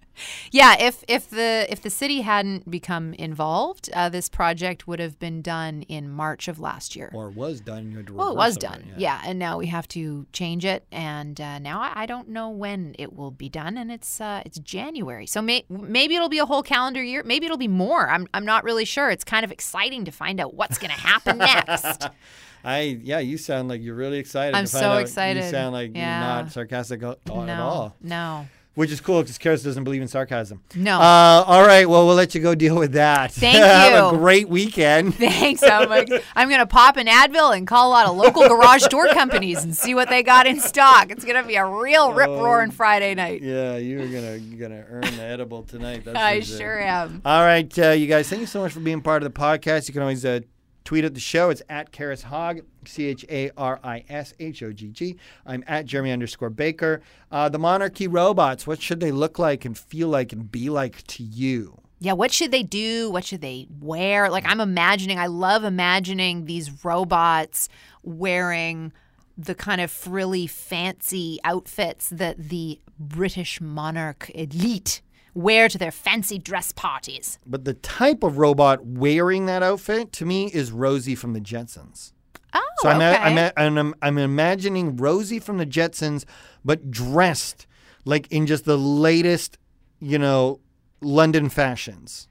Yeah, 0.50 0.76
if 0.80 1.04
if 1.08 1.28
the 1.30 1.66
if 1.68 1.82
the 1.82 1.90
city 1.90 2.22
hadn't 2.22 2.70
become 2.70 3.12
involved, 3.14 3.90
uh, 3.92 4.08
this 4.08 4.28
project 4.28 4.86
would 4.88 4.98
have 5.00 5.18
been 5.18 5.42
done 5.42 5.82
in 5.82 6.08
March 6.10 6.48
of 6.48 6.58
last 6.58 6.96
year. 6.96 7.10
Or 7.14 7.30
was 7.30 7.60
done. 7.60 7.90
You 7.90 7.98
had 7.98 8.06
to 8.08 8.14
Well, 8.14 8.30
it 8.30 8.36
was 8.36 8.56
done. 8.56 8.84
yeah. 8.96 9.20
and 9.24 9.38
now 9.38 9.58
we 9.58 9.66
have 9.66 9.86
to 9.88 10.26
change 10.32 10.64
it, 10.64 10.86
and 10.90 11.40
uh, 11.40 11.58
now 11.58 11.80
I, 11.80 11.92
I 12.02 12.06
don't 12.06 12.28
know 12.28 12.48
when 12.50 12.94
it 12.98 13.12
will 13.14 13.30
be 13.30 13.48
done, 13.48 13.76
and 13.76 13.90
it's 13.92 14.20
uh, 14.20 14.42
it's 14.46 14.58
January, 14.58 15.26
so 15.26 15.42
may, 15.42 15.64
maybe 15.68 16.14
it'll 16.16 16.28
be 16.28 16.38
a 16.38 16.46
whole 16.46 16.62
calendar 16.62 17.02
year, 17.02 17.22
maybe 17.24 17.46
it'll 17.46 17.56
be 17.58 17.68
more. 17.68 18.08
I'm 18.08 18.26
I'm 18.34 18.44
not 18.44 18.64
really 18.64 18.84
sure. 18.84 19.10
It's 19.10 19.24
kind 19.24 19.44
of 19.44 19.52
exciting 19.52 20.04
to 20.06 20.10
find 20.10 20.40
out 20.40 20.54
what's 20.54 20.78
going 20.78 20.90
to 20.92 21.00
happen 21.00 21.38
next. 21.38 22.08
I 22.64 22.98
yeah, 23.02 23.20
you 23.20 23.38
sound 23.38 23.68
like 23.68 23.80
you're 23.82 23.94
really 23.94 24.18
excited. 24.18 24.56
I'm 24.56 24.66
so 24.66 24.96
excited. 24.96 25.44
You 25.44 25.50
sound 25.50 25.72
like 25.72 25.92
Yeah. 25.94 26.18
you're 26.36 26.42
not 26.44 26.52
sarcastic 26.52 27.02
at 27.02 27.18
all. 27.30 27.44
no, 27.44 27.52
At 27.52 27.60
all. 27.60 27.96
no. 28.02 28.48
Which 28.76 28.90
is 28.90 29.00
cool 29.00 29.22
because 29.22 29.38
Charis 29.38 29.62
doesn't 29.62 29.84
believe 29.84 30.02
in 30.02 30.08
sarcasm. 30.08 30.60
No. 30.74 31.00
Uh, 31.00 31.44
all 31.46 31.66
right. 31.66 31.88
Well, 31.88 32.06
we'll 32.06 32.14
let 32.14 32.34
you 32.34 32.42
go 32.42 32.54
deal 32.54 32.76
with 32.76 32.92
that. 32.92 33.32
Thank 33.32 33.56
you. 33.56 33.62
Have 33.64 34.12
a 34.12 34.16
great 34.18 34.50
weekend. 34.50 35.14
Thanks. 35.16 35.62
I'm, 35.62 35.90
I'm 36.36 36.48
going 36.50 36.60
to 36.60 36.66
pop 36.66 36.98
an 36.98 37.06
Advil 37.06 37.56
and 37.56 37.66
call 37.66 37.88
a 37.88 37.90
lot 37.90 38.06
of 38.06 38.14
local 38.16 38.46
garage 38.46 38.84
door 38.88 39.08
companies 39.08 39.64
and 39.64 39.74
see 39.74 39.94
what 39.94 40.10
they 40.10 40.22
got 40.22 40.46
in 40.46 40.60
stock. 40.60 41.10
It's 41.10 41.24
going 41.24 41.40
to 41.40 41.48
be 41.48 41.56
a 41.56 41.64
real 41.64 42.12
rip 42.12 42.28
roaring 42.28 42.70
Friday 42.70 43.14
night. 43.14 43.40
Yeah, 43.40 43.78
you're 43.78 44.06
gonna 44.08 44.38
gonna 44.38 44.84
earn 44.90 45.00
the 45.00 45.22
edible 45.22 45.62
tonight. 45.62 46.04
That's 46.04 46.18
I 46.18 46.40
sure. 46.40 46.58
sure 46.58 46.80
am. 46.80 47.22
All 47.24 47.40
right, 47.40 47.78
uh, 47.78 47.90
you 47.92 48.06
guys. 48.06 48.28
Thank 48.28 48.40
you 48.40 48.46
so 48.46 48.60
much 48.60 48.72
for 48.72 48.80
being 48.80 49.00
part 49.00 49.22
of 49.22 49.32
the 49.32 49.38
podcast. 49.38 49.88
You 49.88 49.94
can 49.94 50.02
always 50.02 50.22
uh, 50.24 50.40
tweet 50.86 51.04
at 51.04 51.12
the 51.12 51.20
show. 51.20 51.50
It's 51.50 51.62
at 51.68 51.92
Charis 51.92 52.22
Hogg, 52.22 52.60
C 52.86 53.06
H 53.06 53.26
A 53.28 53.50
R 53.58 53.78
I 53.84 54.04
S 54.08 54.32
H 54.40 54.62
O 54.62 54.72
G 54.72 54.88
G. 54.88 55.16
I'm 55.44 55.62
at 55.66 55.84
Jeremy 55.84 56.12
underscore 56.12 56.48
Baker. 56.48 57.02
Uh, 57.30 57.50
the 57.50 57.58
Monarchy 57.58 58.08
robots. 58.08 58.66
What 58.66 58.80
should 58.80 59.00
they 59.00 59.12
look 59.12 59.38
like 59.38 59.66
and 59.66 59.76
feel 59.76 60.08
like 60.08 60.32
and 60.32 60.50
be 60.50 60.70
like 60.70 61.02
to 61.08 61.22
you? 61.22 61.82
Yeah, 61.98 62.12
what 62.12 62.32
should 62.32 62.50
they 62.50 62.62
do? 62.62 63.10
What 63.10 63.24
should 63.24 63.40
they 63.40 63.66
wear? 63.80 64.30
Like 64.30 64.44
I'm 64.46 64.60
imagining, 64.60 65.18
I 65.18 65.26
love 65.26 65.64
imagining 65.64 66.44
these 66.44 66.84
robots 66.84 67.68
wearing 68.02 68.92
the 69.36 69.54
kind 69.54 69.80
of 69.80 69.90
frilly, 69.90 70.46
fancy 70.46 71.38
outfits 71.44 72.08
that 72.10 72.38
the 72.38 72.80
British 72.98 73.60
monarch 73.60 74.30
elite 74.34 75.02
wear 75.36 75.68
to 75.68 75.78
their 75.78 75.90
fancy 75.90 76.38
dress 76.38 76.72
parties. 76.72 77.38
But 77.46 77.64
the 77.64 77.74
type 77.74 78.22
of 78.22 78.38
robot 78.38 78.84
wearing 78.84 79.46
that 79.46 79.62
outfit 79.62 80.12
to 80.14 80.24
me 80.24 80.46
is 80.46 80.72
Rosie 80.72 81.14
from 81.14 81.32
the 81.32 81.40
Jetsons. 81.40 82.12
Oh, 82.54 82.62
So 82.80 82.88
I'm, 82.88 82.96
okay. 82.96 83.14
a, 83.14 83.18
I'm, 83.18 83.38
a, 83.38 83.52
and 83.56 83.78
I'm, 83.78 83.94
I'm 84.02 84.18
imagining 84.18 84.96
Rosie 84.96 85.38
from 85.38 85.58
the 85.58 85.66
Jetsons, 85.66 86.24
but 86.64 86.90
dressed 86.90 87.66
like 88.06 88.30
in 88.30 88.46
just 88.46 88.64
the 88.64 88.78
latest, 88.78 89.58
you 90.00 90.18
know, 90.18 90.60
London 91.02 91.50
fashions. 91.50 92.28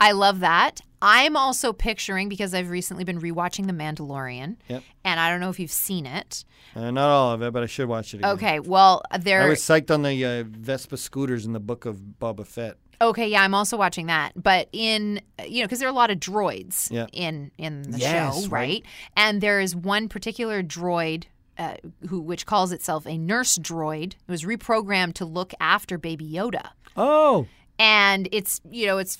I 0.00 0.12
love 0.12 0.40
that. 0.40 0.80
I'm 1.02 1.36
also 1.36 1.72
picturing 1.72 2.28
because 2.28 2.54
I've 2.54 2.70
recently 2.70 3.04
been 3.04 3.20
rewatching 3.20 3.66
The 3.66 3.72
Mandalorian, 3.72 4.56
Yep. 4.68 4.82
and 5.04 5.20
I 5.20 5.30
don't 5.30 5.40
know 5.40 5.50
if 5.50 5.60
you've 5.60 5.70
seen 5.70 6.06
it. 6.06 6.44
Uh, 6.74 6.90
not 6.90 7.08
all 7.10 7.32
of 7.32 7.42
it, 7.42 7.52
but 7.52 7.62
I 7.62 7.66
should 7.66 7.88
watch 7.88 8.14
it 8.14 8.18
again. 8.18 8.30
Okay, 8.30 8.60
well, 8.60 9.02
there. 9.20 9.42
I 9.42 9.48
was 9.48 9.60
psyched 9.60 9.90
on 9.90 10.02
the 10.02 10.24
uh, 10.24 10.44
Vespa 10.46 10.96
scooters 10.96 11.44
in 11.46 11.52
the 11.52 11.60
book 11.60 11.84
of 11.86 12.00
Boba 12.20 12.46
Fett. 12.46 12.76
Okay, 13.00 13.28
yeah, 13.28 13.42
I'm 13.42 13.54
also 13.54 13.76
watching 13.76 14.06
that. 14.06 14.32
But 14.42 14.68
in 14.72 15.20
you 15.46 15.60
know, 15.60 15.66
because 15.66 15.80
there 15.80 15.88
are 15.88 15.92
a 15.92 15.94
lot 15.94 16.10
of 16.10 16.18
droids 16.18 16.90
Yeah. 16.90 17.06
in 17.12 17.50
in 17.58 17.82
the 17.82 17.98
Yes, 17.98 18.44
show, 18.44 18.48
right. 18.48 18.50
right? 18.50 18.84
And 19.16 19.42
there 19.42 19.60
is 19.60 19.76
one 19.76 20.08
particular 20.08 20.62
droid. 20.62 21.24
Uh, 21.58 21.74
who, 22.10 22.20
which 22.20 22.44
calls 22.44 22.70
itself 22.70 23.06
a 23.06 23.16
nurse 23.16 23.56
droid, 23.56 24.08
it 24.12 24.16
was 24.28 24.42
reprogrammed 24.44 25.14
to 25.14 25.24
look 25.24 25.54
after 25.58 25.96
Baby 25.96 26.30
Yoda, 26.30 26.68
Oh, 26.98 27.46
and 27.78 28.28
it's 28.30 28.60
you 28.70 28.84
know 28.86 28.98
it's 28.98 29.16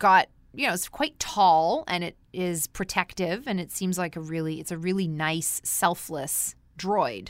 got 0.00 0.28
you 0.52 0.66
know 0.66 0.74
it's 0.74 0.88
quite 0.88 1.16
tall 1.20 1.84
and 1.86 2.02
it 2.02 2.16
is 2.32 2.66
protective, 2.66 3.44
and 3.46 3.60
it 3.60 3.70
seems 3.70 3.96
like 3.96 4.16
a 4.16 4.20
really 4.20 4.58
it's 4.58 4.72
a 4.72 4.78
really 4.78 5.06
nice 5.06 5.60
selfless 5.62 6.56
droid, 6.76 7.28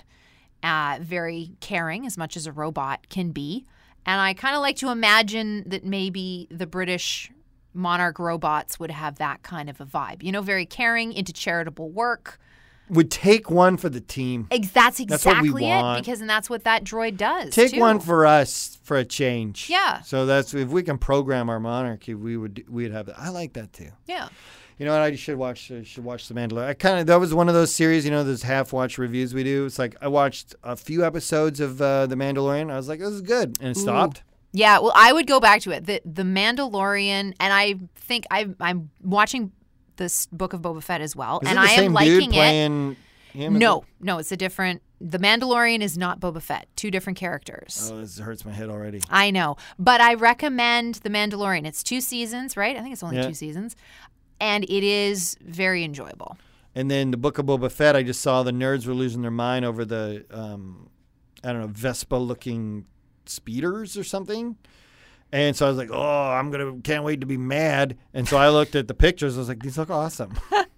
uh, 0.63 0.99
very 1.03 1.53
caring 1.61 2.07
as 2.07 2.17
much 2.17 2.35
as 2.37 2.47
a 2.47 2.53
robot 2.53 3.11
can 3.11 3.33
be, 3.33 3.67
and 4.07 4.19
I 4.19 4.33
kind 4.33 4.57
of 4.57 4.63
like 4.63 4.77
to 4.77 4.91
imagine 4.91 5.65
that 5.67 5.85
maybe 5.85 6.49
the 6.51 6.67
British 6.67 7.31
monarch 7.73 8.19
robots 8.19 8.81
would 8.81 8.91
have 8.91 9.19
that 9.19 9.43
kind 9.43 9.69
of 9.69 9.81
a 9.81 9.87
vibe. 9.87 10.23
You 10.23 10.33
know, 10.33 10.43
very 10.43 10.67
caring, 10.67 11.13
into 11.13 11.33
charitable 11.33 11.91
work. 11.91 12.39
Would 12.91 13.11
take 13.11 13.51
one 13.51 13.77
for 13.77 13.89
the 13.89 14.01
team. 14.01 14.47
Ex- 14.51 14.71
That's 14.71 14.99
That's 14.99 15.01
exactly 15.01 15.51
we 15.51 15.65
it. 15.65 15.99
Because 15.99 16.21
and 16.21 16.29
that's 16.29 16.51
what 16.51 16.65
that 16.65 16.85
droid 16.85 17.17
does. 17.17 17.55
Take 17.55 17.73
too. 17.73 17.81
one 17.81 18.01
for 18.01 18.27
us 18.27 18.79
for 18.83 18.97
a 18.97 19.05
change. 19.05 19.69
Yeah. 19.71 20.01
So 20.01 20.27
that's 20.27 20.53
if 20.55 20.69
we 20.69 20.83
can 20.83 20.99
program 20.99 21.49
our 21.49 21.61
monarchy, 21.61 22.15
we 22.15 22.37
would 22.37 22.65
we'd 22.69 22.93
have 22.93 23.07
that. 23.07 23.19
I 23.19 23.29
like 23.29 23.55
that 23.55 23.73
too. 23.73 23.91
Yeah. 24.07 24.29
You 24.79 24.87
know 24.87 24.93
what? 24.93 25.03
I 25.03 25.15
should 25.15 25.37
watch. 25.37 25.71
I 25.71 25.83
should 25.83 26.05
watch 26.05 26.27
The 26.27 26.35
Mandalorian. 26.35 26.67
I 26.67 26.75
kind 26.75 27.01
of 27.01 27.07
that 27.07 27.21
was 27.21 27.35
one 27.35 27.49
of 27.49 27.55
those 27.55 27.75
series. 27.75 28.05
You 28.05 28.11
know, 28.11 28.25
those 28.25 28.43
half 28.43 28.73
watch 28.73 28.97
reviews 28.97 29.35
we 29.35 29.45
do. 29.45 29.67
It's 29.67 29.79
like 29.79 29.95
I 30.01 30.09
watched 30.09 30.55
a 30.65 30.75
few 30.75 31.05
episodes 31.05 31.61
of 31.61 31.83
uh, 31.83 32.07
The 32.07 32.17
Mandalorian. 32.17 32.71
I 32.73 32.77
was 32.77 32.89
like, 32.89 32.99
this 32.99 33.11
is 33.11 33.21
good, 33.21 33.59
and 33.61 33.77
it 33.77 33.79
stopped. 33.79 34.23
Yeah, 34.53 34.79
well, 34.79 34.93
I 34.97 35.13
would 35.13 35.27
go 35.27 35.39
back 35.39 35.61
to 35.63 35.71
it. 35.71 35.85
The 35.85 36.01
The 36.07 36.23
Mandalorian, 36.23 37.35
and 37.39 37.53
I 37.53 37.75
think 37.95 38.25
I 38.31 38.49
I'm 38.59 38.91
watching 39.03 39.53
this 40.01 40.27
Book 40.27 40.53
of 40.53 40.61
Boba 40.61 40.83
Fett 40.83 41.01
as 41.01 41.15
well, 41.15 41.39
Is 41.45 41.49
and 41.49 41.57
it 41.59 41.63
the 41.63 41.67
I 41.69 41.77
same 41.77 41.85
am 41.85 41.93
liking 41.93 42.13
dude 42.19 42.23
it. 42.25 42.33
playing 42.33 42.97
him? 43.33 43.59
No, 43.61 43.85
no, 44.01 44.19
it's 44.19 44.33
a 44.33 44.37
different. 44.37 44.83
The 45.01 45.19
Mandalorian 45.19 45.81
is 45.81 45.97
not 45.97 46.19
Boba 46.19 46.43
Fett. 46.43 46.67
Two 46.75 46.91
different 46.91 47.17
characters. 47.19 47.89
Oh, 47.93 48.01
this 48.01 48.19
hurts 48.19 48.45
my 48.45 48.51
head 48.53 48.69
already. 48.69 49.01
I 49.09 49.31
know, 49.31 49.57
but 49.79 50.01
I 50.01 50.15
recommend 50.15 50.97
The 50.97 51.11
Mandalorian. 51.11 51.65
It's 51.65 51.85
two 51.85 52.01
seasons, 52.01 52.57
right? 52.57 52.77
I 52.77 52.81
think 52.81 52.93
it's 52.93 53.03
only 53.05 53.17
Yeah. 53.19 53.29
two 53.29 53.35
seasons, 53.35 53.77
and 54.41 54.65
it 54.65 54.83
is 54.83 55.37
very 55.41 55.85
enjoyable. 55.85 56.37
And 56.75 56.91
then 56.91 57.13
the 57.13 57.17
Book 57.17 57.39
of 57.39 57.47
Boba 57.47 57.71
Fett, 57.71 57.95
I 57.97 58.03
just 58.03 58.21
saw 58.21 58.43
the 58.43 58.51
nerds 58.53 58.87
were 58.87 58.95
losing 58.95 59.23
their 59.23 59.31
mind 59.31 59.65
over 59.65 59.85
the, 59.85 60.25
um, 60.31 60.89
I 61.43 61.53
don't 61.53 61.61
know, 61.63 61.67
Vespa 61.69 62.17
looking 62.17 62.85
speeders 63.27 63.97
or 63.97 64.05
something. 64.05 64.57
And 65.33 65.55
so 65.55 65.67
I 65.67 65.69
was 65.69 65.79
like, 65.79 65.91
oh, 65.93 66.31
I'm 66.31 66.51
going 66.51 66.77
to, 66.77 66.83
can't 66.83 67.05
wait 67.05 67.21
to 67.21 67.27
be 67.27 67.37
mad. 67.37 67.97
And 68.13 68.27
so 68.29 68.37
I 68.37 68.49
looked 68.49 68.75
at 68.75 68.89
the 68.89 68.95
pictures. 68.95 69.37
I 69.37 69.41
was 69.41 69.49
like, 69.49 69.63
these 69.63 69.79
look 69.79 69.91
awesome. 69.91 70.33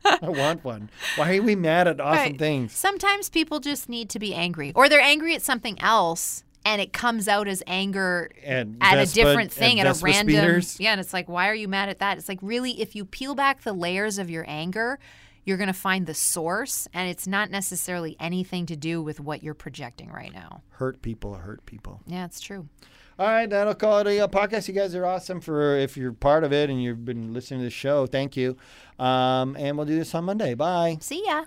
I 0.04 0.28
want 0.28 0.62
one. 0.62 0.90
Why 1.16 1.36
are 1.38 1.42
we 1.42 1.56
mad 1.56 1.88
at 1.88 2.00
awesome 2.00 2.18
Right. 2.32 2.38
things? 2.38 2.72
Sometimes 2.72 3.30
people 3.30 3.60
just 3.60 3.88
need 3.88 4.10
to 4.10 4.18
be 4.18 4.34
angry, 4.34 4.72
or 4.74 4.88
they're 4.88 5.00
angry 5.00 5.34
at 5.34 5.42
something 5.42 5.80
else, 5.80 6.44
and 6.66 6.80
it 6.82 6.92
comes 6.92 7.28
out 7.28 7.48
as 7.48 7.62
anger 7.66 8.30
And 8.44 8.76
at 8.80 8.96
Vespa- 8.96 9.20
a 9.20 9.24
different 9.24 9.52
thing, 9.52 9.80
at 9.80 9.86
a 9.86 9.98
random. 10.04 10.34
speeders? 10.36 10.78
Yeah, 10.78 10.92
and 10.92 11.00
it's 11.00 11.12
like, 11.14 11.28
why 11.28 11.48
are 11.48 11.54
you 11.54 11.66
mad 11.66 11.88
at 11.88 11.98
that? 12.00 12.18
It's 12.18 12.28
like, 12.28 12.38
really, 12.42 12.80
if 12.80 12.94
you 12.94 13.04
peel 13.04 13.34
back 13.34 13.62
the 13.62 13.72
layers 13.72 14.18
of 14.18 14.28
your 14.30 14.44
anger, 14.46 14.98
you're 15.44 15.56
going 15.56 15.66
to 15.68 15.72
find 15.72 16.06
the 16.06 16.14
source, 16.14 16.86
and 16.92 17.08
it's 17.08 17.26
not 17.26 17.50
necessarily 17.50 18.16
anything 18.20 18.66
to 18.66 18.76
do 18.76 19.02
with 19.02 19.18
what 19.18 19.42
you're 19.42 19.54
projecting 19.54 20.10
right 20.12 20.32
now. 20.32 20.60
Hurt 20.72 21.02
people 21.02 21.34
hurt 21.34 21.64
people. 21.66 22.00
Yeah, 22.06 22.26
it's 22.26 22.40
true. 22.40 22.68
All 23.18 23.26
right, 23.26 23.48
that'll 23.48 23.74
call 23.74 23.98
it 23.98 24.06
a 24.06 24.20
uh, 24.20 24.28
podcast. 24.28 24.68
You 24.68 24.74
guys 24.74 24.94
are 24.94 25.04
awesome 25.04 25.40
for 25.40 25.76
if 25.76 25.96
you're 25.96 26.12
part 26.12 26.44
of 26.44 26.52
it 26.52 26.70
and 26.70 26.82
you've 26.82 27.04
been 27.04 27.32
listening 27.32 27.60
to 27.60 27.64
the 27.64 27.70
show. 27.70 28.06
Thank 28.06 28.36
you. 28.36 28.56
Um, 28.98 29.56
and 29.56 29.76
we'll 29.76 29.86
do 29.86 29.98
this 29.98 30.14
on 30.14 30.24
Monday. 30.24 30.54
Bye. 30.54 30.98
See 31.00 31.24
ya. 31.26 31.44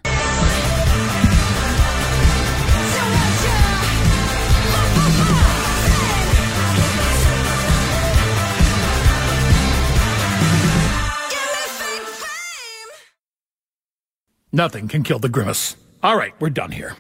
Nothing 14.54 14.88
can 14.88 15.04
kill 15.04 15.20
the 15.20 15.28
grimace. 15.28 15.76
All 16.02 16.16
right, 16.16 16.34
we're 16.40 16.50
done 16.50 16.72
here. 16.72 16.96